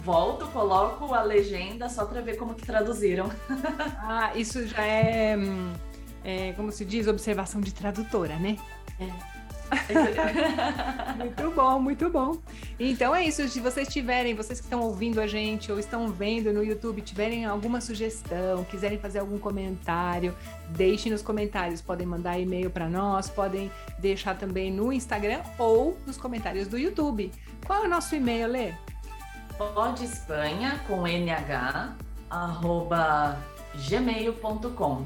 [0.03, 3.31] volto, coloco a legenda só para ver como que traduziram.
[4.03, 5.37] ah, isso já é,
[6.25, 8.57] é, como se diz, observação de tradutora, né?
[8.99, 9.30] É.
[11.17, 12.37] muito bom, muito bom.
[12.79, 13.47] Então é isso.
[13.49, 17.45] Se vocês tiverem, vocês que estão ouvindo a gente ou estão vendo no YouTube, tiverem
[17.45, 20.35] alguma sugestão, quiserem fazer algum comentário,
[20.71, 21.81] deixem nos comentários.
[21.81, 27.33] Podem mandar e-mail para nós, podem deixar também no Instagram ou nos comentários do YouTube.
[27.67, 28.75] Qual é o nosso e-mail, Lê?
[29.57, 31.35] Pode Espanha com nh
[32.31, 33.39] arroba
[33.89, 35.05] gmail.com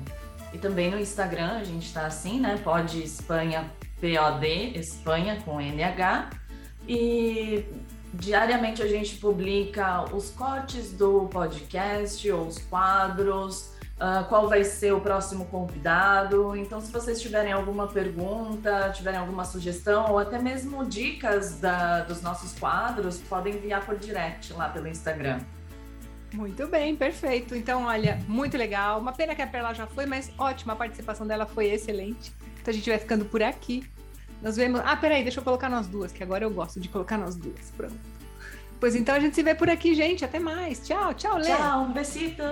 [0.53, 2.61] e também no Instagram a gente está assim, né?
[2.63, 3.71] Pode Espanha
[4.05, 6.29] POD Espanha com NH
[6.87, 7.65] e
[8.13, 14.93] diariamente a gente publica os cortes do podcast ou os quadros, uh, qual vai ser
[14.93, 16.55] o próximo convidado.
[16.55, 22.21] Então, se vocês tiverem alguma pergunta, tiverem alguma sugestão ou até mesmo dicas da, dos
[22.21, 25.41] nossos quadros, podem enviar por direct lá pelo Instagram.
[26.35, 27.55] Muito bem, perfeito.
[27.55, 29.01] Então, olha, muito legal.
[29.01, 32.33] Uma pena que a Perla já foi, mas ótima, a participação dela foi excelente.
[32.61, 33.85] Então a gente vai ficando por aqui.
[34.45, 34.83] Nós vemos.
[34.85, 37.71] Ah, peraí, deixa eu colocar nós duas, que agora eu gosto de colocar nós duas.
[37.75, 37.99] Pronto.
[38.79, 40.23] Pois então a gente se vê por aqui, gente.
[40.23, 40.87] Até mais.
[40.87, 41.47] Tchau, tchau, Lê.
[41.47, 42.43] Tchau, um besito.